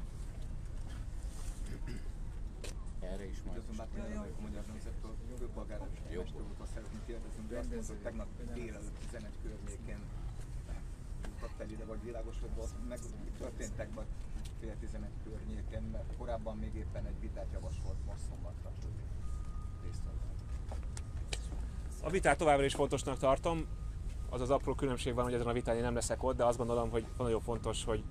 [3.00, 3.56] Erre is majd.
[3.58, 8.02] Köszönöm, Bátor Endre vagyok a Magyar Nemzettől, főpolgármester úrtól szeretném kérdezni, hogy azt mondta, hogy
[8.02, 10.00] tegnap délelőtt 11 környékén
[11.34, 12.98] jutott el ide, vagy világos, hogy ott meg
[13.38, 14.04] történt tegnap
[14.60, 18.70] fél 11 környékén, mert korábban még éppen egy vitát javasolt most szombatra.
[22.02, 23.66] A vitát továbbra is fontosnak tartom.
[24.30, 26.58] Az az apró különbség van, hogy ezen a vitán én nem leszek ott, de azt
[26.58, 28.04] gondolom, hogy nagyon fontos, hogy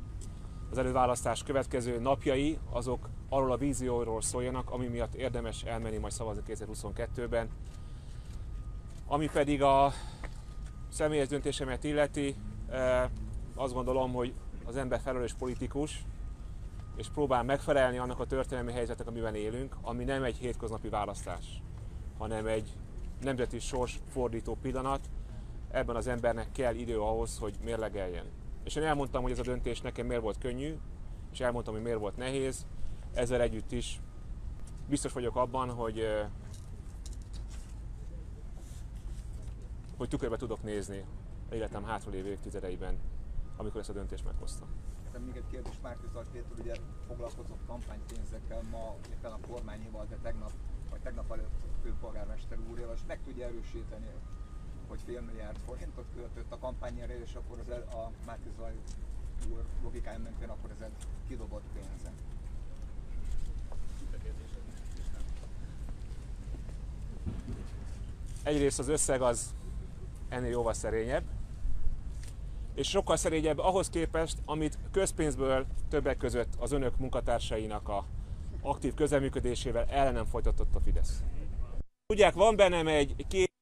[0.72, 6.44] az előválasztás következő napjai azok arról a vízióról szóljanak, ami miatt érdemes elmenni majd szavazni
[6.48, 7.50] 2022-ben.
[9.08, 9.92] Ami pedig a
[10.90, 12.36] személyes döntésemet illeti,
[12.70, 13.10] eh,
[13.56, 14.34] azt gondolom, hogy
[14.66, 16.06] az ember felelős politikus,
[16.96, 21.62] és próbál megfelelni annak a történelmi helyzetnek, amiben élünk, ami nem egy hétköznapi választás,
[22.18, 22.70] hanem egy
[23.22, 25.10] nemzeti sors fordító pillanat.
[25.72, 28.26] Ebben az embernek kell idő ahhoz, hogy mérlegeljen.
[28.66, 30.78] És én elmondtam, hogy ez a döntés nekem miért volt könnyű,
[31.32, 32.66] és elmondtam, hogy miért volt nehéz.
[33.14, 34.00] Ezzel együtt is
[34.90, 36.08] biztos vagyok abban, hogy
[39.98, 41.06] hogy tükörbe tudok nézni
[41.52, 42.98] életem hátralévő évtizedeiben,
[43.58, 44.68] amikor ezt a döntést meghoztam.
[45.06, 46.76] Aztán még egy kérdés, Márki Zaj Péter ugye
[47.08, 50.52] foglalkozott kampánypénzekkel ma éppen a kormányéval, de tegnap,
[50.90, 51.54] vagy tegnap előtt
[51.84, 54.08] főpolgármester úrjával, és meg tudja erősíteni,
[54.88, 58.74] hogy fél milliárd forintot költött a kampányjára, és akkor az el, a Márki Zaj
[59.52, 62.12] úr logikája mentén akkor ez egy kidobott pénze.
[68.44, 69.54] Egyrészt az összeg az
[70.30, 71.24] ennél jóval szerényebb,
[72.74, 78.06] és sokkal szerényebb ahhoz képest, amit közpénzből többek között az önök munkatársainak a
[78.62, 81.24] aktív közelműködésével ellenem folytatott a Fidesz.
[82.06, 83.55] Tudják, van bennem egy kés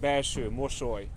[0.00, 1.08] belső mosoly,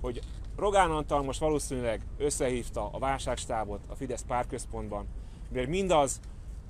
[0.00, 0.20] hogy
[0.56, 5.06] Rogán Antal most valószínűleg összehívta a válságstábot a Fidesz párközpontban,
[5.52, 6.20] mert mindaz,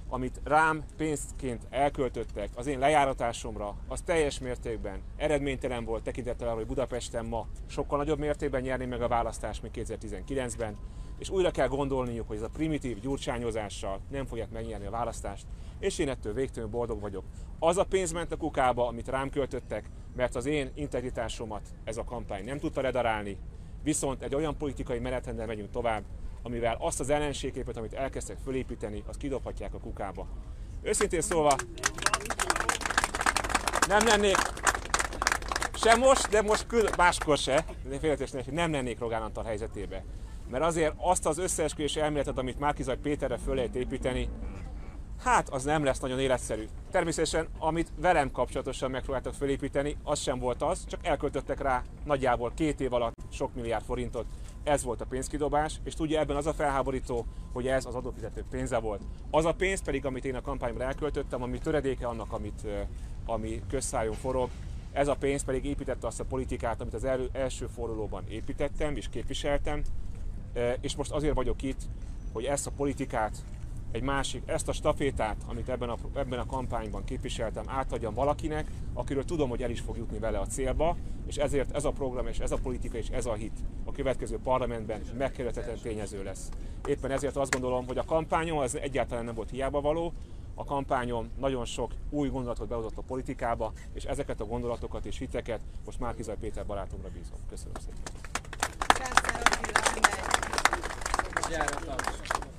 [0.09, 6.67] amit rám pénzként elköltöttek az én lejáratásomra, az teljes mértékben eredménytelen volt tekintettel arra, hogy
[6.67, 10.77] Budapesten ma sokkal nagyobb mértékben nyerni meg a választást, mint 2019-ben,
[11.19, 15.47] és újra kell gondolniuk, hogy ez a primitív gyurcsányozással nem fogják megnyerni a választást,
[15.85, 17.25] és én ettől végtelenül boldog vagyok.
[17.59, 22.05] Az a pénz ment a kukába, amit rám költöttek, mert az én integritásomat ez a
[22.05, 23.39] kampány nem tudta ledarálni,
[23.83, 26.03] viszont egy olyan politikai menetrendel megyünk tovább,
[26.43, 30.27] amivel azt az ellenségképet, amit elkezdtek fölépíteni, azt kidobhatják a kukába.
[30.83, 31.57] Őszintén szólva,
[33.89, 34.37] nem lennék
[35.75, 40.05] sem most, de most kül- máskor se, de félretésnek nem lennék Rogán Antal helyzetébe.
[40.51, 44.29] Mert azért azt az összeesküvés elméletet, amit Márkizaj Péterre föl lehet építeni,
[45.19, 46.65] hát az nem lesz nagyon életszerű.
[46.91, 52.81] Természetesen, amit velem kapcsolatosan megpróbáltak felépíteni, az sem volt az, csak elköltöttek rá nagyjából két
[52.81, 54.27] év alatt sok milliárd forintot.
[54.63, 58.79] Ez volt a pénzkidobás, és tudja ebben az a felháborító, hogy ez az adófizetők pénze
[58.79, 59.03] volt.
[59.31, 62.67] Az a pénz pedig, amit én a kampányra elköltöttem, ami töredéke annak, amit,
[63.27, 64.51] ami közszájon forog,
[64.93, 69.83] ez a pénz pedig építette azt a politikát, amit az első fordulóban építettem és képviseltem,
[70.81, 71.81] és most azért vagyok itt,
[72.33, 73.37] hogy ezt a politikát,
[73.95, 79.25] egy másik, ezt a stafétát, amit ebben a, ebben a kampányban képviseltem, átadjam valakinek, akiről
[79.25, 82.39] tudom, hogy el is fog jutni vele a célba, és ezért ez a program, és
[82.39, 86.49] ez a politika, és ez a hit a következő parlamentben megkerülhetetlen tényező lesz.
[86.87, 90.13] Éppen ezért azt gondolom, hogy a kampányom az egyáltalán nem volt hiába való,
[90.55, 95.61] a kampányom nagyon sok új gondolatot behozott a politikába, és ezeket a gondolatokat és hiteket
[95.85, 97.39] most Márkizaj Péter barátomra bízom.
[97.49, 98.13] Köszönöm szépen.
[101.45, 102.54] Attila,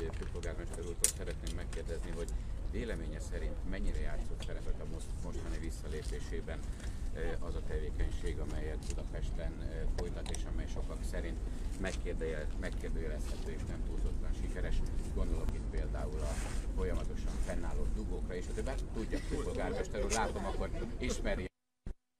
[0.00, 2.28] M1 főpolgármester úrtól szeretném megkérdezni, hogy
[2.70, 6.58] véleménye szerint mennyire játszott szerepet a most- mostani visszalépésében
[7.14, 11.38] eh, az a tevékenység, amelyet Budapesten eh, folytat, és amely sokak szerint
[11.80, 14.76] megkérdőjel- megkérdőjelezhető és nem túlzottan sikeres.
[15.14, 16.32] Gondolok itt például a
[16.76, 21.48] folyamatosan fennálló dugókra, és a többet tudja, főpolgármester úr, látom, akkor ismeri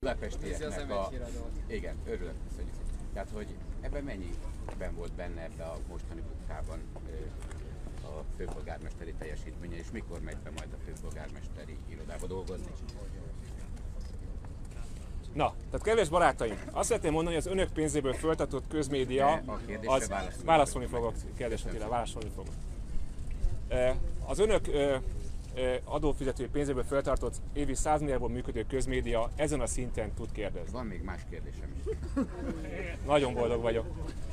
[0.00, 1.10] budapestieknek a...
[1.66, 2.74] Igen, örülök, köszönjük.
[3.12, 6.78] Tehát, hogy ebben mennyiben volt benne ebbe a mostani munkában
[7.10, 7.14] ö,
[8.20, 12.70] a főpolgármesteri teljesítménye, és mikor megy be majd a főpolgármesteri irodába dolgozni?
[15.32, 19.52] Na, tehát kedves barátaim, azt szeretném mondani, hogy az önök pénzéből föltartott közmédia, De
[19.88, 22.54] a az, válaszolni válaszolni fogok kedves Attila, válaszolni fogok.
[24.26, 24.68] Az önök
[25.84, 30.72] adófizetői pénzéből föltartott évi 100 milliárdból működő közmédia ezen a szinten tud kérdezni.
[30.72, 31.92] Van még más kérdésem is.
[33.06, 33.86] Nagyon boldog vagyok.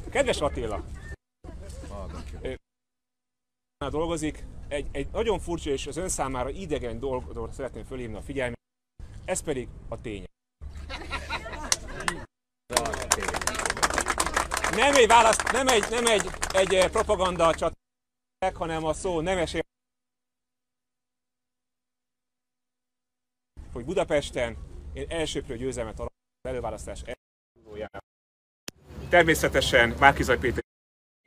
[0.10, 0.84] Kedves Attila,
[1.90, 2.60] Hallgatjuk.
[3.86, 8.60] Dolgozik, egy, egy nagyon furcsa és az ön számára idegen dolgot szeretném fölhívni a figyelmet,
[9.26, 10.24] ez pedig a tény.
[14.72, 17.74] Nem egy választ, nem egy, nem egy, egy eh, propaganda csat,
[18.54, 19.56] hanem a szó nemes
[23.74, 24.58] hogy Budapesten
[24.94, 26.08] én elsőprő győzelmet az
[26.42, 28.02] előválasztás előválasztás
[29.10, 30.64] Természetesen Márkizaj Péter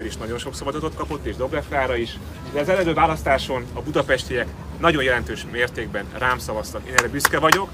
[0.07, 2.18] is nagyon sok szabadatot kapott, és Dobrev Klára is,
[2.53, 4.46] de az előző választáson a budapestiek
[4.78, 6.86] nagyon jelentős mértékben rám szavaztak.
[6.86, 7.70] Én erre büszke vagyok.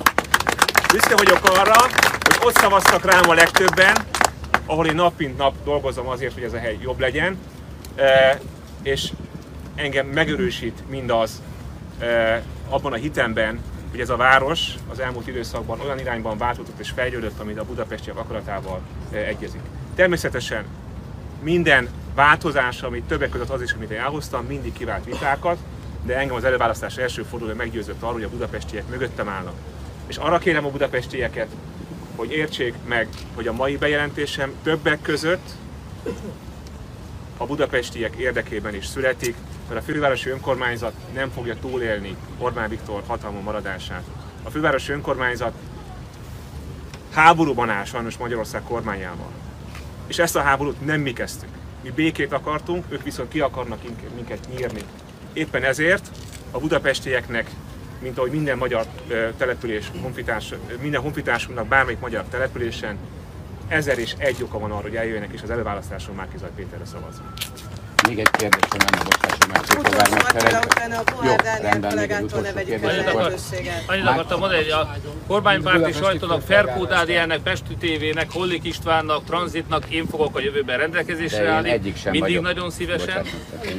[0.92, 3.96] Büszke vagyok arra, hogy ott szavaztak rám a legtöbben,
[4.64, 7.38] ahol én nap mint nap dolgozom azért, hogy ez a hely jobb legyen,
[7.96, 8.40] e,
[8.82, 9.12] és
[9.74, 11.42] engem megerősít mindaz
[11.98, 13.60] e, abban a hitemben,
[13.90, 18.16] hogy ez a város az elmúlt időszakban olyan irányban változott és fejlődött, amit a budapestiek
[18.16, 18.80] akaratával
[19.12, 19.60] e, egyezik.
[19.94, 20.64] Természetesen
[21.42, 25.58] minden változás, amit többek között az is, amit én elhoztam, mindig kivált vitákat,
[26.02, 29.54] de engem az előválasztás első fordulója meggyőzött arról, hogy a budapestiek mögöttem állnak.
[30.06, 31.48] És arra kérem a budapestieket,
[32.16, 35.50] hogy értsék meg, hogy a mai bejelentésem többek között
[37.36, 39.34] a budapestiek érdekében is születik,
[39.68, 44.02] mert a fővárosi önkormányzat nem fogja túlélni Orbán Viktor hatalmon maradását.
[44.42, 45.52] A fővárosi önkormányzat
[47.12, 49.30] háborúban áll sajnos Magyarország kormányával.
[50.06, 51.55] És ezt a háborút nem mi kezdtük.
[51.86, 54.80] Mi békét akartunk, ők viszont ki akarnak ink- minket nyírni.
[55.32, 56.10] Éppen ezért
[56.50, 57.50] a budapestieknek,
[57.98, 58.86] mint ahogy minden magyar
[59.36, 62.98] település, honfitárs, minden honfitársunknak bármelyik magyar településen,
[63.68, 67.24] ezer és egy oka van arra, hogy eljöjjenek és az előválasztáson Márkizaj Péterre szavazni.
[68.06, 69.66] Még egy kérdésem lenne, bocsássa meg,
[70.98, 73.40] a Pohár Jó, rendben, még egy utolsó kérdés.
[73.86, 74.96] Annyit akartam mondani, hogy a
[75.26, 81.70] kormánypárti sajtónak, Ferkó Dádiának, Pesti TV-nek, Hollik Istvánnak, Tranzitnak én fogok a jövőben rendelkezésre állni.
[81.70, 82.54] egyik sem Mindig vagyok.
[82.54, 83.26] nagyon szívesen.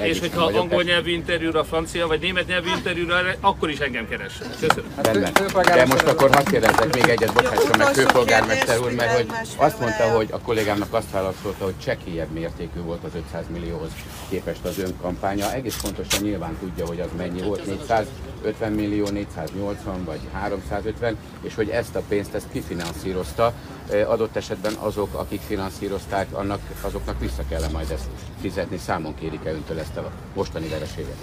[0.02, 4.34] És hogyha angol nyelvű interjúra, francia vagy német nyelvű interjúra, akkor is engem keres.
[4.60, 4.92] Köszönöm.
[4.96, 5.32] Rendben.
[5.64, 9.26] De most akkor hadd kérdezzek még egyet, bocsássa meg, főpolgármester úr, mert hogy
[9.56, 13.90] azt mondta, hogy a kollégámnak azt válaszolta, hogy csekélyebb mértékű volt az 500 millióhoz
[14.30, 15.54] képest az ön kampánya.
[15.54, 21.70] Egész pontosan nyilván tudja, hogy az mennyi volt, 450 millió, 480 vagy 350, és hogy
[21.70, 23.54] ezt a pénzt ezt kifinanszírozta.
[24.08, 28.08] Adott esetben azok, akik finanszírozták, annak, azoknak vissza kell -e majd ezt
[28.42, 31.16] fizetni, számon kérik-e öntől ezt a mostani vereséget?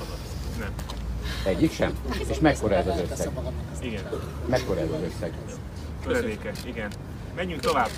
[0.59, 0.71] Nem.
[1.45, 1.93] Egyik sem?
[2.29, 3.31] És mekkora ez az összeg?
[3.81, 4.03] Igen.
[4.49, 5.33] Mekkora ez az összeg?
[6.05, 6.91] Töredékes, igen.
[7.37, 7.89] Menjünk tovább.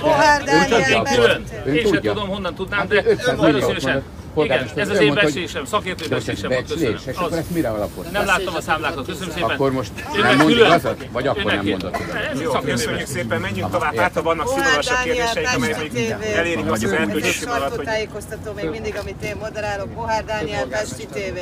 [0.00, 1.66] Pohár Ön Dániel tudja, Pesti akkor- TV.
[1.68, 3.90] ön Én sem tudom, honnan tudnám, Hát de 500 nagyon milliót szívesen.
[3.92, 4.08] mondott.
[4.34, 7.14] polgármester ez az én becslésem, szakértői becslésem volt, becslés, köszönöm.
[7.14, 8.10] és akkor ezt mire alapozta?
[8.10, 9.50] Nem láttam a számlákat, köszönöm szépen.
[9.50, 9.90] Akkor most
[10.22, 11.06] nem mond külön- igazat?
[11.12, 11.78] Vagy akkor nem külön.
[11.80, 12.00] mondott
[12.40, 12.64] igazat?
[12.64, 13.96] Köszönjük szépen, menjünk tovább.
[13.96, 18.94] Hát, ha vannak színvonasabb Dániel, kérdéseik, amelyek elérik azt az erkölcsi alatt, sajtótájékoztató még mindig,
[19.02, 19.88] amit én moderálok.
[19.88, 21.38] Bohár Dániel, Pesti TV.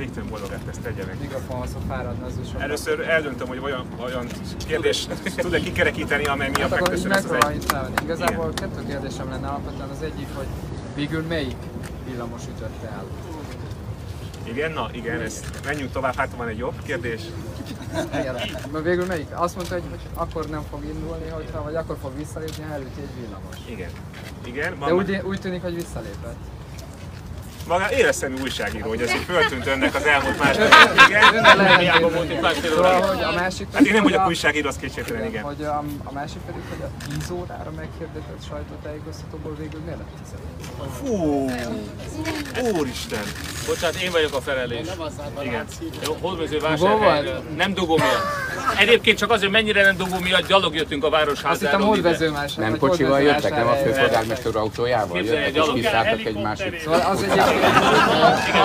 [0.00, 1.16] Végtelen boldogát ezt tegye meg.
[1.20, 2.48] Mikrofonhoz, ha fáradna az is.
[2.58, 4.26] Először eldöntöm, hogy olyan, olyan
[4.66, 7.64] kérdés tud-e kikerekíteni, amely miatt Hát megköszönöm ezt az egy.
[8.02, 9.88] Igazából kettő kérdésem lenne alapvetően.
[9.88, 10.46] Az egyik, hogy
[10.94, 11.56] végül melyik
[12.06, 13.04] villamos ütötte el?
[14.44, 17.20] Igen, na igen, ez, menjünk tovább, hát van egy jobb kérdés.
[18.20, 18.34] Igen.
[18.72, 19.26] Mert végül melyik?
[19.34, 22.96] Azt mondta, hogy, hogy akkor nem fog indulni, hogyha, vagy akkor fog visszalépni, ha előtt
[22.96, 23.56] egy villamos.
[23.68, 23.90] Igen.
[24.44, 26.36] Igen, De úgy, úgy tűnik, hogy visszalépett.
[27.70, 30.68] Maga éreztem újságíró, hogy ez így föltűnt önnek az elmúlt másfél
[31.08, 31.78] Igen.
[31.78, 33.02] Hiába volt itt másfél óráig.
[33.04, 35.42] hogy a másik Hát én nem hogy vagyok a- újságíró, az kétségtelen, igen.
[35.42, 40.90] Hogy a, a másik pedig, hogy a 10 órára meghirdetett sajtótájékoztatóból végül miért lett 15?
[40.98, 41.50] Fú,
[42.78, 43.22] úristen.
[43.66, 44.86] Bocsánat, én vagyok a felelős.
[45.42, 45.64] Igen.
[46.06, 47.24] Jó, Hódmező Dugó vásárhely.
[47.24, 47.56] volt?
[47.56, 48.24] Nem dugó miatt.
[48.78, 51.58] Egyébként csak azért, mennyire nem dugó miatt gyalog jöttünk a Azt városházáról.
[51.60, 51.86] hittem ide.
[51.88, 52.54] hódvező más.
[52.54, 56.80] Nem kocsival jöttek, nem a főpolgármester autójával jöttek, és kiszálltak egy másik.
[56.80, 57.59] Szóval az egyébként...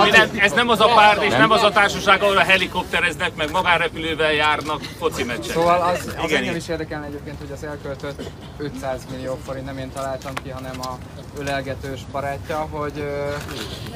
[0.06, 3.34] Igen, nem, ez nem az a párt és nem az a társaság, ahol a helikoptereznek,
[3.36, 5.52] meg magánrepülővel járnak foci meccsen.
[5.52, 8.22] Szóval az, az Igen, engem is érdekelne egyébként, hogy az elköltött
[8.58, 10.98] 500 millió forint, nem én találtam ki, hanem a
[11.38, 13.04] ölelgetős barátja, hogy,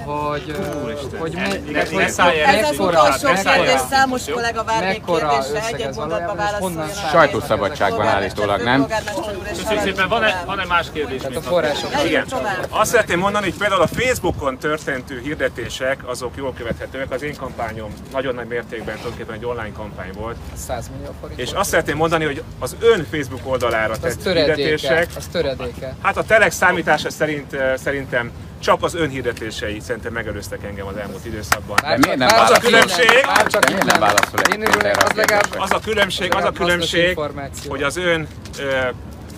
[0.04, 1.34] hogy, ö, hogy,
[1.92, 6.88] me, szállj el, Ez az utolsó kérdés, számos kollega vár még kérdésre, egy-egy mondatba válaszoljon.
[7.10, 8.86] Sajtószabadságban állítólag, nem?
[9.48, 10.08] Köszönjük szépen,
[10.46, 11.20] van-e, más kérdés?
[11.20, 11.90] Tehát a források.
[12.04, 12.26] Igen.
[12.68, 14.58] Azt szeretném mondani, hogy például a Facebookon
[14.90, 17.10] történtő hirdetések, azok jól követhetőek.
[17.10, 20.36] Az én kampányom nagyon nagy mértékben tulajdonképpen egy online kampány volt.
[20.54, 21.40] 100 millió forint.
[21.40, 25.94] És azt szeretném mondani, hogy az ön Facebook oldalára az tett töredéke, hirdetések, az töredéke.
[26.02, 30.96] hát a Telex számítása szerint eh, szerintem csak az ön hirdetései szerintem megelőztek engem az
[30.96, 31.76] elmúlt időszakban.
[31.82, 32.56] Bár miért nem válaszol?
[32.68, 33.26] innen- Különbség?
[33.26, 35.46] Bár csak De miért nem válaszol Én a az legalább?
[35.56, 37.18] Az a különbség, az a különbség,
[37.68, 38.26] hogy az ön
[38.58, 38.88] ö,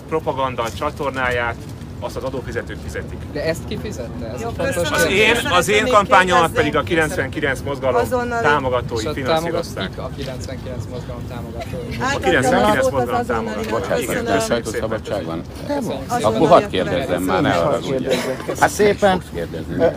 [0.07, 1.55] propaganda csatornáját
[2.03, 3.17] azt az adófizetők fizetik.
[3.31, 4.25] De ezt kifizette?
[4.33, 4.93] Ez Jó, a.
[4.93, 8.07] Az én, az én kampányomat pedig a 99 mozgalom
[8.41, 9.91] támogatói a finanszírozták.
[9.95, 11.95] a 99 mozgalom támogatói.
[12.15, 13.71] A 99 mozgalom támogatói.
[13.71, 15.41] Bocsánat, Igen, köszönjük sajtószabadság van.
[16.07, 17.49] Akkor hadd a kérdezzem már, ne
[18.59, 19.21] Hát szépen.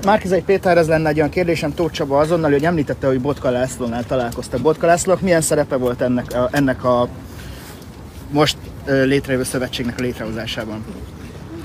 [0.04, 4.04] Márkizai Péter, ez lenne egy olyan kérdésem Tóth Csaba azonnal, hogy említette, hogy Botka Lászlónál
[4.04, 4.60] találkoztak.
[4.60, 7.08] Botka Lászlónak milyen szerepe volt ennek a, ennek a
[8.30, 10.84] most létrejövő szövetségnek a létrehozásában?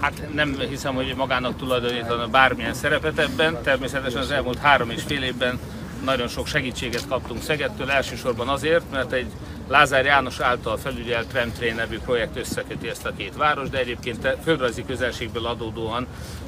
[0.01, 3.61] Hát nem hiszem, hogy magának tulajdonítana bármilyen szerepet ebben.
[3.63, 5.59] Természetesen az elmúlt három és fél évben
[6.03, 9.31] nagyon sok segítséget kaptunk Szegedtől, elsősorban azért, mert egy
[9.67, 14.85] Lázár János által felügyelt Tramtrain nevű projekt összeköti ezt a két város, de egyébként földrajzi
[14.85, 16.07] közelségből adódóan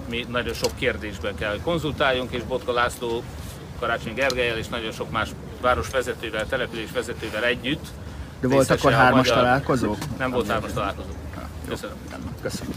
[0.09, 3.23] mi nagyon sok kérdésben kell, hogy konzultáljunk, és Botka László
[3.79, 5.29] Karácsony Gergelyel és nagyon sok más
[5.61, 7.85] városvezetővel, településvezetővel együtt.
[8.39, 9.95] De volt akkor hármas magyar- találkozó?
[10.17, 11.09] Nem volt hármas találkozó.
[11.73, 11.97] Köszönöm.
[12.41, 12.73] Köszönöm.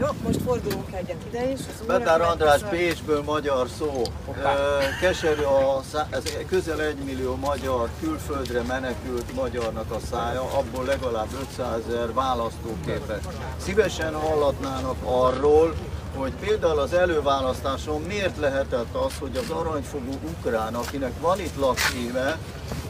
[0.00, 1.58] Jó, most fordulunk egyet ide is.
[1.58, 4.02] Az újra András Pécsből magyar szó.
[4.28, 10.84] Ö, Keserű a szá- ez közel egy millió magyar külföldre menekült magyarnak a szája, abból
[10.84, 13.22] legalább 500 ezer választóképes.
[13.56, 15.74] Szívesen hallatnának arról,
[16.18, 22.38] hogy például az előválasztáson miért lehetett az, hogy az aranyfogú ukrán, akinek van itt lakcíme,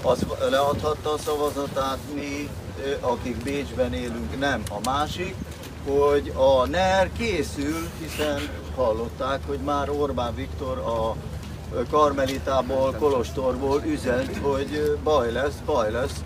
[0.02, 2.48] az leadhatta a szavazatát, mi,
[3.00, 4.62] akik Bécsben élünk, nem.
[4.70, 5.34] A másik,
[5.86, 8.40] hogy a NER készül, hiszen
[8.76, 11.14] hallották, hogy már Orbán Viktor a
[11.90, 16.22] Karmelitából, Kolostorból üzent, hogy baj lesz, baj lesz.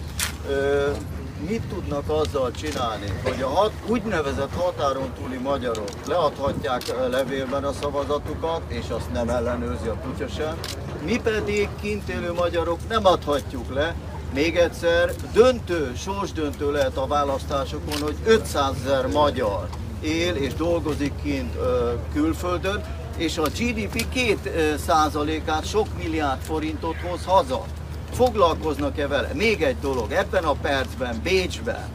[1.48, 8.60] Mit tudnak azzal csinálni, hogy a hat, úgynevezett határon túli magyarok leadhatják levélben a szavazatukat,
[8.68, 10.58] és azt nem ellenőrzi a kutya sem,
[11.04, 13.94] mi pedig kint élő magyarok nem adhatjuk le,
[14.34, 19.68] még egyszer, döntő, sorsdöntő lehet a választásokon, hogy 500 ezer magyar
[20.00, 22.84] él és dolgozik kint ö, külföldön,
[23.16, 24.06] és a GDP
[24.42, 27.64] 2 százalékát, sok milliárd forintot hoz haza.
[28.12, 29.30] Foglalkoznak-e vele?
[29.34, 31.88] Még egy dolog, ebben a percben, Bécsben,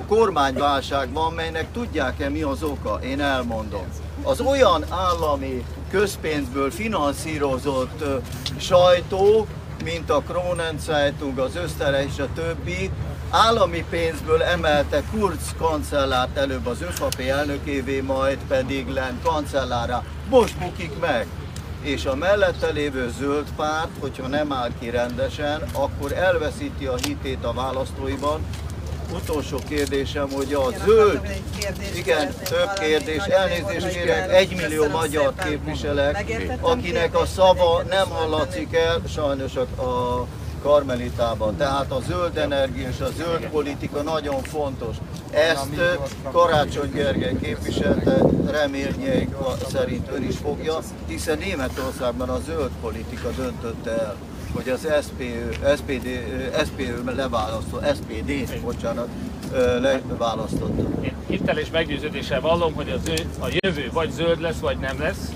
[0.00, 2.98] a kormányválság van, melynek tudják-e mi az oka?
[3.02, 3.86] Én elmondom.
[4.22, 8.04] Az olyan állami közpénzből finanszírozott
[8.58, 9.46] sajtó,
[9.84, 12.90] mint a Kronen Zeitung, az Ösztere és a többi,
[13.30, 20.04] állami pénzből emelte Kurz kancellárt előbb az ÖFAP elnökévé, majd pedig len kancellára.
[20.28, 21.26] Most bukik meg
[21.86, 27.44] és a mellette lévő zöld párt, hogyha nem áll ki rendesen, akkor elveszíti a hitét
[27.44, 28.40] a választóiban,
[29.14, 31.20] utolsó kérdésem, hogy a Igen, zöld,
[31.96, 34.36] igen, több kérdés, elnézést kérek, kell.
[34.36, 36.24] egy millió Köszönöm magyar képviselek,
[36.60, 40.26] akinek a szava nem hallatszik el sajnos a
[40.66, 41.56] Karmelitában.
[41.56, 44.96] Tehát a zöld energia és a zöld politika nagyon fontos.
[45.30, 45.80] Ezt
[46.32, 48.18] Karácsony Gergely képviselte,
[48.50, 49.34] reményeik
[49.68, 54.14] szerint ön is fogja, hiszen Németországban a zöld politika döntötte el,
[54.54, 56.08] hogy az SPÖ, SPD,
[56.64, 59.08] SPÖ leválasztott, SPD, bocsánat,
[59.80, 61.02] leválasztotta.
[61.02, 65.00] Én hittel és meggyőződéssel vallom, hogy az ő, a jövő vagy zöld lesz, vagy nem
[65.00, 65.32] lesz,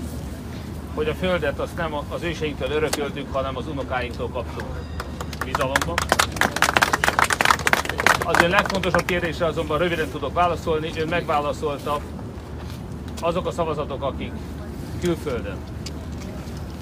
[0.95, 4.65] hogy a földet azt nem az őseinktől örököltük, hanem az unokáinktól kaptuk
[5.45, 5.95] bizalomban.
[8.25, 11.99] Az ön legfontosabb kérdésre azonban röviden tudok válaszolni, ön megválaszolta
[13.21, 14.31] azok a szavazatok, akik
[15.01, 15.57] külföldön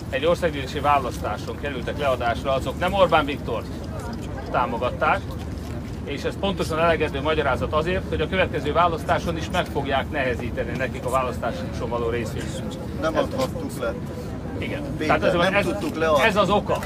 [0.10, 3.64] egy országgyűlési választáson kerültek leadásra, azok nem Orbán Viktor
[4.52, 5.22] támogatták,
[6.04, 11.06] és ez pontosan elegedő magyarázat azért, hogy a következő választáson is meg fogják nehezíteni nekik
[11.06, 12.78] a választáson való részvételt.
[13.02, 13.94] Nem adhattuk le.
[14.60, 14.98] Igen.
[14.98, 16.24] Péter, ez, nem ez, tudtuk leadni.
[16.24, 16.80] ez az oka.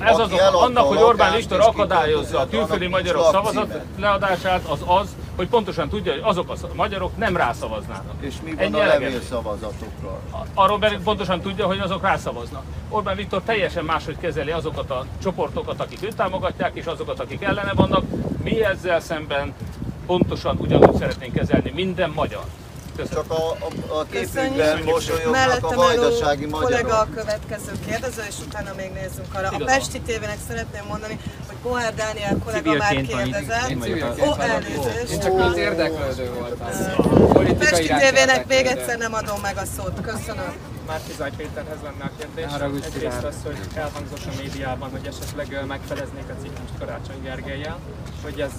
[0.00, 0.58] Ez az oka.
[0.58, 6.12] Annak, hogy Orbán Viktor akadályozza a külföldi magyarok szavazat leadását, az az, hogy pontosan tudja,
[6.12, 8.14] hogy azok a magyarok nem rászavaznának.
[8.20, 9.04] És mi van Ennyi a elegendő.
[9.04, 10.20] levélszavazatokkal?
[10.54, 12.62] Arról pedig pontosan tudja, hogy azok rászavaznak.
[12.88, 17.72] Orbán Viktor teljesen máshogy kezeli azokat a csoportokat, akik őt támogatják, és azokat, akik ellene
[17.74, 18.04] vannak.
[18.42, 19.54] Mi ezzel szemben
[20.06, 22.44] pontosan ugyanúgy szeretnénk kezelni minden magyar.
[23.00, 23.26] Köszönöm.
[23.28, 27.08] Csak a, a, a képükben mosolyognak a vajdasági álló kollega magyarok.
[27.10, 29.48] a következő kérdező, és utána még nézzünk arra.
[29.48, 29.66] A Igazam.
[29.66, 33.70] Pesti tévének szeretném mondani, hogy Pohár Dániel kollega már kérdezett.
[34.26, 35.12] Ó, elnézést.
[35.12, 36.68] Én csak mint érdeklődő voltam.
[37.34, 40.00] A Pesti tévének még egyszer nem adom meg a szót.
[40.00, 40.79] Köszönöm.
[40.90, 42.44] Márki Zaj Péterhez lenne a kérdés.
[42.84, 47.78] Egyrészt az, hogy elhangzott a médiában, hogy esetleg megfeleznék a ciklust Karácsony Gergelyel,
[48.22, 48.52] hogy ez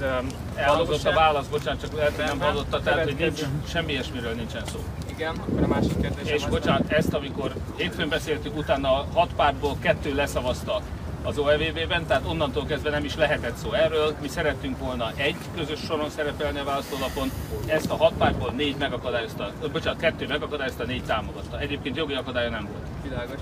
[0.55, 4.65] Elhangzott a válasz, bocsánat, csak lehet, hogy nem hallotta, tehát hogy nincs, semmi ilyesmiről nincsen
[4.65, 4.79] szó.
[5.09, 9.77] Igen, akkor a másik kérdésem És bocsánat, ezt amikor hétfőn beszéltük, utána a hat pártból
[9.79, 10.81] kettő leszavazta
[11.23, 14.15] az OEVB-ben, tehát onnantól kezdve nem is lehetett szó erről.
[14.21, 17.31] Mi szerettünk volna egy közös soron szerepelni a választólapon,
[17.65, 21.59] ezt a hat pártból négy megakadályozta, bocsánat, kettő megakadályozta, négy támogatta.
[21.59, 22.87] Egyébként jogi akadálya nem volt.
[23.03, 23.39] világos.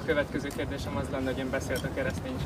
[0.00, 2.36] A következő kérdésem az lenne, hogy ön beszélt a keresztény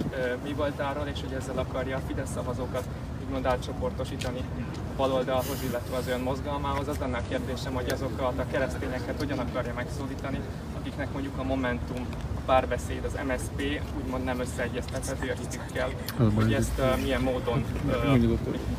[0.42, 2.84] mi voltáról, és hogy ezzel akarja a Fidesz szavazókat
[3.24, 6.88] úgymond átcsoportosítani a baloldalhoz, illetve az ön mozgalmához.
[6.88, 10.40] Az lenne a kérdésem, hogy azokat a keresztényeket hogyan akarja megszólítani,
[10.80, 12.06] akiknek mondjuk a Momentum,
[12.47, 15.89] párbeszéd, az MSP úgymond nem összeegyeztethető a hitükkel,
[16.35, 18.15] hogy ezt ö, milyen módon, ö,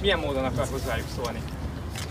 [0.02, 1.42] milyen módon akar hozzájuk szólni.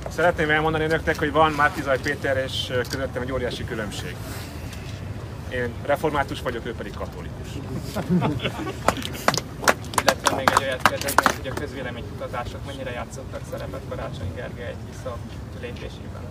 [0.09, 4.17] Szeretném elmondani önöknek, hogy van Márkizaj Péter és közöttem egy óriási különbség.
[5.49, 7.49] Én református vagyok, ő pedig katolikus.
[10.03, 15.17] Illetve még egy olyat kérdeznék, hogy a közvéleménykutatások mennyire játszottak szerepet Karácsony Gergely vissza
[15.61, 16.23] lépésében.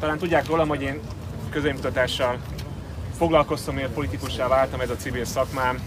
[0.00, 1.00] Talán tudják rólam, hogy én
[1.50, 2.38] közönmutatással
[3.16, 5.80] foglalkoztam, miért politikussá váltam, ez a civil szakmám.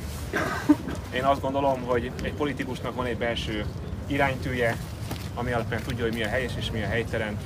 [1.14, 3.66] Én azt gondolom, hogy egy politikusnak van egy belső
[4.08, 4.78] iránytűje,
[5.36, 7.38] ami alapján tudja, hogy mi a helyes és mi a helytelen.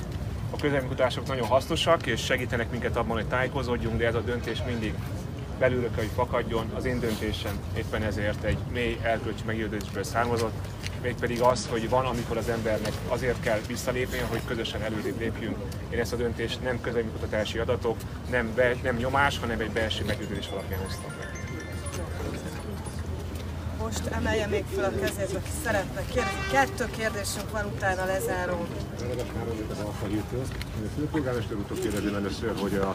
[0.50, 4.94] A közönkutatások nagyon hasznosak, és segítenek minket abban, hogy tájékozódjunk, de ez a döntés mindig
[5.58, 6.70] belülről kell, hogy fakadjon.
[6.74, 10.54] Az én döntésem éppen ezért egy mély erkölcsi meggyőződésből származott,
[11.02, 15.56] mégpedig az, hogy van, amikor az embernek azért kell visszalépni, hogy közösen előrébb lépjünk.
[15.90, 17.96] Én ezt a döntést nem közönmutatási adatok,
[18.30, 21.38] nem, be, nem nyomás, hanem egy belső meggyőződés alapján hoztam meg.
[23.78, 26.38] Most emelje még fel a kezét, aki szeretne kérdezni.
[26.52, 28.66] Kettő kérdésünk van, utána lezárom.
[29.84, 30.06] A
[30.96, 32.94] főpolgármester úrtól kérdezem először, hogy a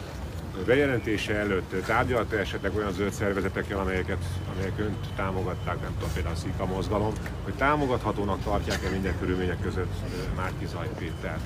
[0.65, 4.23] bejelentése előtt tárgyalta esetleg olyan zöld szervezetekkel, amelyeket,
[4.53, 7.13] amelyek önt támogatták, nem tudom, például a Szika mozgalom,
[7.43, 9.93] hogy támogathatónak tartják-e minden körülmények között
[10.35, 11.41] Márki Zaj Pétert?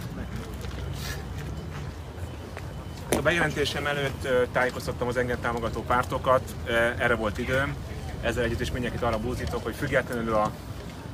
[3.18, 6.56] A bejelentésem előtt tájékoztattam az engem támogató pártokat,
[6.98, 7.76] erre volt időm.
[8.22, 10.52] Ezzel együtt is mindenkit arra búzítok, hogy függetlenül a,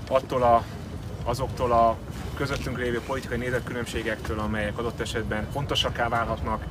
[0.08, 0.64] attól a,
[1.24, 1.98] azoktól a
[2.36, 6.64] közöttünk lévő politikai nézetkülönbségektől, amelyek adott esetben fontosakká válhatnak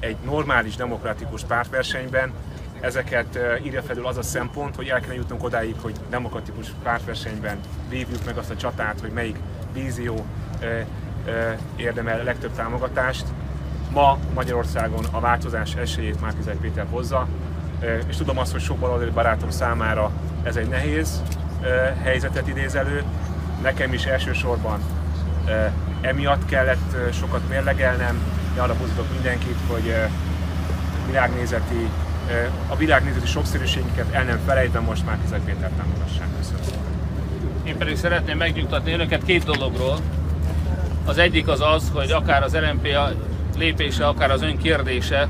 [0.00, 2.32] egy normális, demokratikus pártversenyben,
[2.80, 7.58] ezeket írja felül az a szempont, hogy el kell jutnunk odáig, hogy demokratikus pártversenyben
[7.88, 9.36] vívjuk meg azt a csatát, hogy melyik
[9.72, 10.24] vízió
[11.76, 13.24] érdemel legtöbb támogatást.
[13.92, 17.26] Ma Magyarországon a változás esélyét Márkizaj Péter hozza,
[18.08, 20.10] és tudom azt, hogy sok baloldali barátom számára
[20.42, 21.22] ez egy nehéz
[22.02, 23.02] helyzetet idéz elő.
[23.62, 24.80] Nekem is elsősorban
[26.00, 28.22] emiatt kellett sokat mérlegelnem,
[28.54, 29.94] de arra buzdítok mindenkit, hogy
[31.06, 31.88] világnézeti
[32.68, 36.28] a világnézeti sokszínűségünket el nem felejtve most már Kizaj Péter támogassák.
[36.38, 36.60] Köszönöm.
[37.64, 39.98] Én pedig szeretném megnyugtatni önöket két dologról.
[41.04, 42.88] Az egyik az az, hogy akár az LMP
[43.56, 45.28] lépése, akár az ön kérdése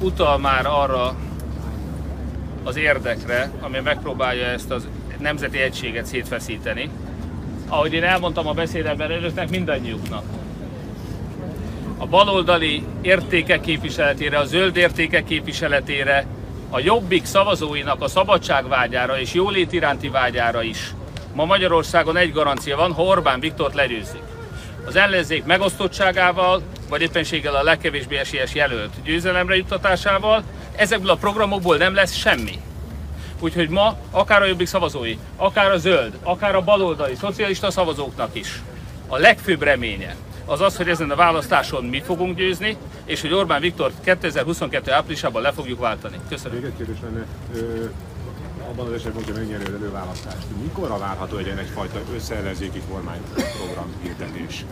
[0.00, 1.14] utal már arra
[2.64, 4.88] az érdekre, ami megpróbálja ezt az
[5.18, 6.90] nemzeti egységet szétfeszíteni.
[7.68, 10.22] Ahogy én elmondtam a beszédemben önöknek, mindannyiuknak.
[12.02, 16.26] A baloldali értékek képviseletére, a zöld értékek képviseletére,
[16.70, 20.94] a jobbik szavazóinak a szabadságvágyára és jólét iránti vágyára is.
[21.34, 24.22] Ma Magyarországon egy garancia van, ha Orbán Viktort legyőzik.
[24.86, 30.42] Az ellenzék megosztottságával, vagy éppenséggel a legkevésbé esélyes jelölt győzelemre juttatásával,
[30.76, 32.60] ezekből a programokból nem lesz semmi.
[33.40, 38.62] Úgyhogy ma akár a jobbik szavazói, akár a zöld, akár a baloldali szocialista szavazóknak is
[39.08, 43.60] a legfőbb reménye az az, hogy ezen a választáson mi fogunk győzni, és hogy Orbán
[43.60, 44.92] Viktor 2022.
[44.92, 46.16] áprilisában le fogjuk váltani.
[46.28, 46.58] Köszönöm.
[46.58, 47.84] Még egy kérdés lenne, ö,
[48.70, 54.64] abban az esetben, hogyha megnyeri az előválasztást, mikorra várható egy egyfajta összeellenzéki kormányprogram hirdetés?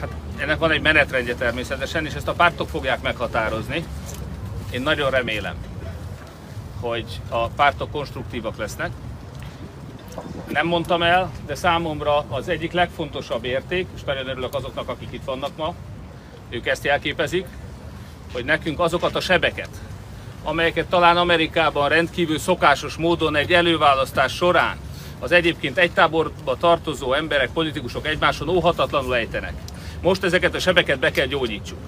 [0.00, 3.84] Hát ennek van egy menetrendje természetesen, és ezt a pártok fogják meghatározni.
[4.70, 5.54] Én nagyon remélem,
[6.80, 8.90] hogy a pártok konstruktívak lesznek.
[10.48, 15.24] Nem mondtam el, de számomra az egyik legfontosabb érték, és nagyon örülök azoknak, akik itt
[15.24, 15.74] vannak ma,
[16.50, 17.46] ők ezt jelképezik,
[18.32, 19.70] hogy nekünk azokat a sebeket,
[20.44, 24.76] amelyeket talán Amerikában rendkívül szokásos módon egy előválasztás során
[25.18, 29.52] az egyébként egy táborba tartozó emberek, politikusok egymáson óhatatlanul ejtenek.
[30.02, 31.78] Most ezeket a sebeket be kell gyógyítsuk.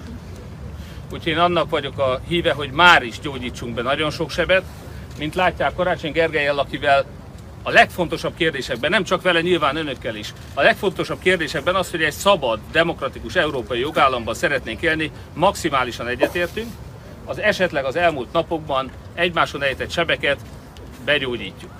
[1.11, 4.63] Úgyhogy én annak vagyok a híve, hogy már is gyógyítsunk be nagyon sok sebet.
[5.17, 7.05] Mint látják, Karácsony Gergelyel, akivel
[7.63, 12.13] a legfontosabb kérdésekben, nem csak vele, nyilván önökkel is, a legfontosabb kérdésekben az, hogy egy
[12.13, 16.67] szabad, demokratikus európai jogállamban szeretnénk élni, maximálisan egyetértünk,
[17.25, 20.39] az esetleg az elmúlt napokban egymáson ejtett sebeket
[21.05, 21.71] begyógyítjuk.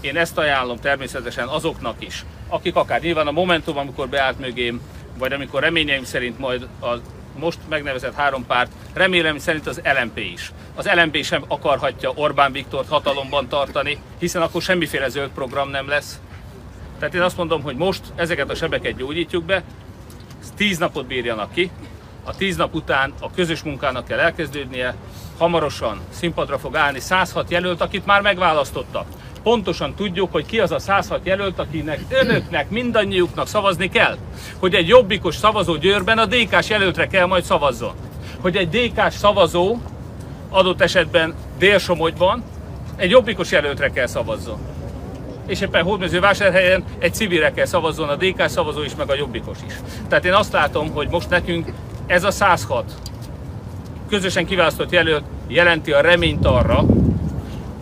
[0.00, 4.80] Én ezt ajánlom természetesen azoknak is, akik akár nyilván a Momentum, amikor beállt mögém,
[5.18, 6.94] vagy amikor reményeim szerint majd a
[7.38, 10.52] most megnevezett három párt, remélem szerint az LMP is.
[10.74, 16.20] Az LMP sem akarhatja Orbán Viktort hatalomban tartani, hiszen akkor semmiféle zöld program nem lesz.
[16.98, 19.62] Tehát én azt mondom, hogy most ezeket a sebeket gyógyítjuk be,
[20.56, 21.70] tíz napot bírjanak ki,
[22.24, 24.94] a tíz nap után a közös munkának kell elkezdődnie,
[25.38, 29.06] hamarosan színpadra fog állni 106 jelölt, akit már megválasztottak.
[29.44, 34.16] Pontosan tudjuk, hogy ki az a 106 jelölt, akinek önöknek, mindannyiuknak szavazni kell.
[34.58, 37.92] Hogy egy jobbikos szavazó Győrben a DK-s jelöltre kell majd szavazzon.
[38.40, 39.76] Hogy egy DK-s szavazó
[40.50, 42.42] adott esetben Délsomogyban
[42.96, 44.58] egy jobbikos jelöltre kell szavazzon.
[45.46, 49.74] És éppen Hódmezővásárhelyen egy civilre kell szavazzon a DK szavazó is, meg a jobbikos is.
[50.08, 51.72] Tehát én azt látom, hogy most nekünk
[52.06, 52.92] ez a 106
[54.08, 56.84] közösen kiválasztott jelölt jelenti a reményt arra,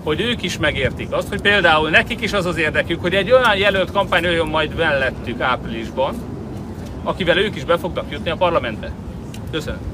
[0.03, 3.57] hogy ők is megértik azt, hogy például nekik is az az érdekük, hogy egy olyan
[3.57, 6.15] jelölt kampány olyan majd mellettük áprilisban,
[7.03, 8.93] akivel ők is be fognak jutni a parlamentbe.
[9.51, 9.92] Köszönöm.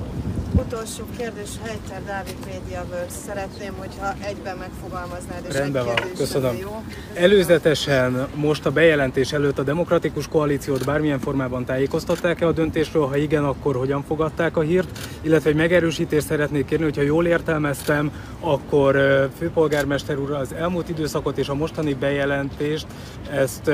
[0.67, 3.05] Utolsó kérdés, Helyter Dávid Médiaből.
[3.27, 6.57] Szeretném, hogyha egyben megfogalmaznád, és Rendben egy van, köszönöm.
[6.57, 6.83] jó?
[7.15, 13.07] Előzetesen most a bejelentés előtt a Demokratikus Koalíciót bármilyen formában tájékoztatták-e a döntésről?
[13.07, 14.99] Ha igen, akkor hogyan fogadták a hírt?
[15.21, 18.97] Illetve egy megerősítést szeretnék kérni, hogyha jól értelmeztem, akkor
[19.39, 22.87] főpolgármester úr az elmúlt időszakot és a mostani bejelentést
[23.31, 23.71] ezt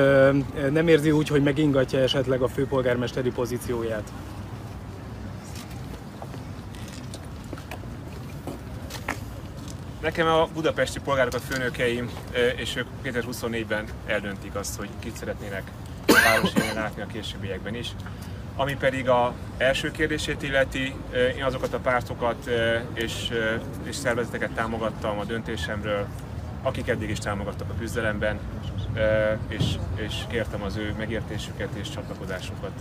[0.71, 4.13] nem érzi úgy, hogy megingatja esetleg a főpolgármesteri pozícióját.
[10.05, 12.11] Nekem a budapesti polgárokat főnökeim,
[12.57, 15.63] és ők 2024-ben eldöntik azt, hogy kit szeretnének
[16.07, 17.91] a városi látni a későbbiekben is.
[18.57, 20.95] Ami pedig a első kérdését illeti,
[21.37, 22.51] én azokat a pártokat
[22.95, 23.31] és,
[23.83, 26.07] és szervezeteket támogattam a döntésemről,
[26.63, 28.39] akik eddig is támogattak a küzdelemben,
[29.49, 32.73] és, és kértem az ő megértésüket és csatlakozásukat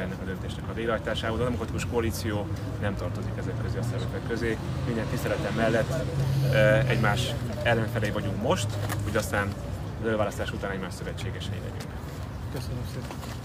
[0.00, 1.40] ennek a döntésnek a végrehajtásához.
[1.40, 2.46] A Demokratikus Koalíció
[2.80, 4.58] nem tartozik ezek közé a szervezetek közé.
[4.86, 5.92] Minden tiszteletem mellett
[6.88, 8.66] egymás ellenfelei vagyunk most,
[9.04, 9.48] hogy aztán
[10.00, 11.92] az előválasztás után egymás szövetségesei legyünk.
[12.52, 13.37] Köszönöm szépen.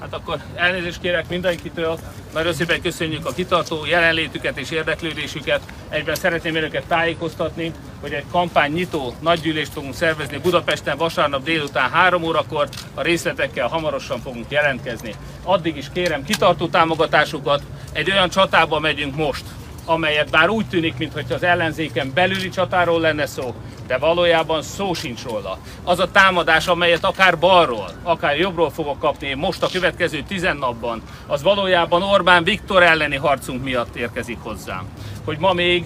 [0.00, 1.98] Hát akkor elnézést kérek mindenkitől,
[2.32, 5.60] nagyon szépen köszönjük a kitartó jelenlétüket és érdeklődésüket.
[5.88, 12.22] Egyben szeretném önöket tájékoztatni, hogy egy kampány nyitó nagygyűlést fogunk szervezni Budapesten vasárnap délután 3
[12.22, 15.14] órakor, a részletekkel hamarosan fogunk jelentkezni.
[15.42, 17.62] Addig is kérem kitartó támogatásukat,
[17.92, 19.44] egy olyan csatába megyünk most,
[19.90, 23.54] amelyet bár úgy tűnik, mintha az ellenzéken belüli csatáról lenne szó,
[23.86, 25.58] de valójában szó sincs róla.
[25.84, 30.56] Az a támadás, amelyet akár balról, akár jobbról fogok kapni én most a következő tizen
[30.56, 34.84] napban, az valójában Orbán Viktor elleni harcunk miatt érkezik hozzám.
[35.24, 35.84] Hogy ma még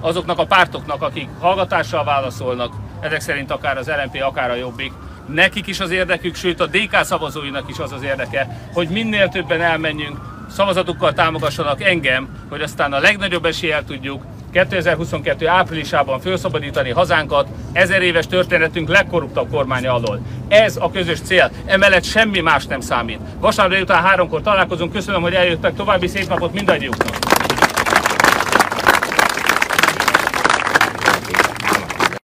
[0.00, 4.92] azoknak a pártoknak, akik hallgatással válaszolnak, ezek szerint akár az LNP, akár a Jobbik,
[5.34, 9.60] nekik is az érdekük, sőt a DK szavazóinak is az az érdeke, hogy minél többen
[9.60, 10.18] elmenjünk,
[10.50, 15.48] szavazatukkal támogassanak engem, hogy aztán a legnagyobb eséllyel tudjuk 2022.
[15.48, 20.20] áprilisában felszabadítani hazánkat ezer éves történetünk legkorruptabb kormánya alól.
[20.48, 23.20] Ez a közös cél, emellett semmi más nem számít.
[23.38, 27.29] Vasárnap után háromkor találkozunk, köszönöm, hogy eljöttek, további szép napot mindannyiuknak!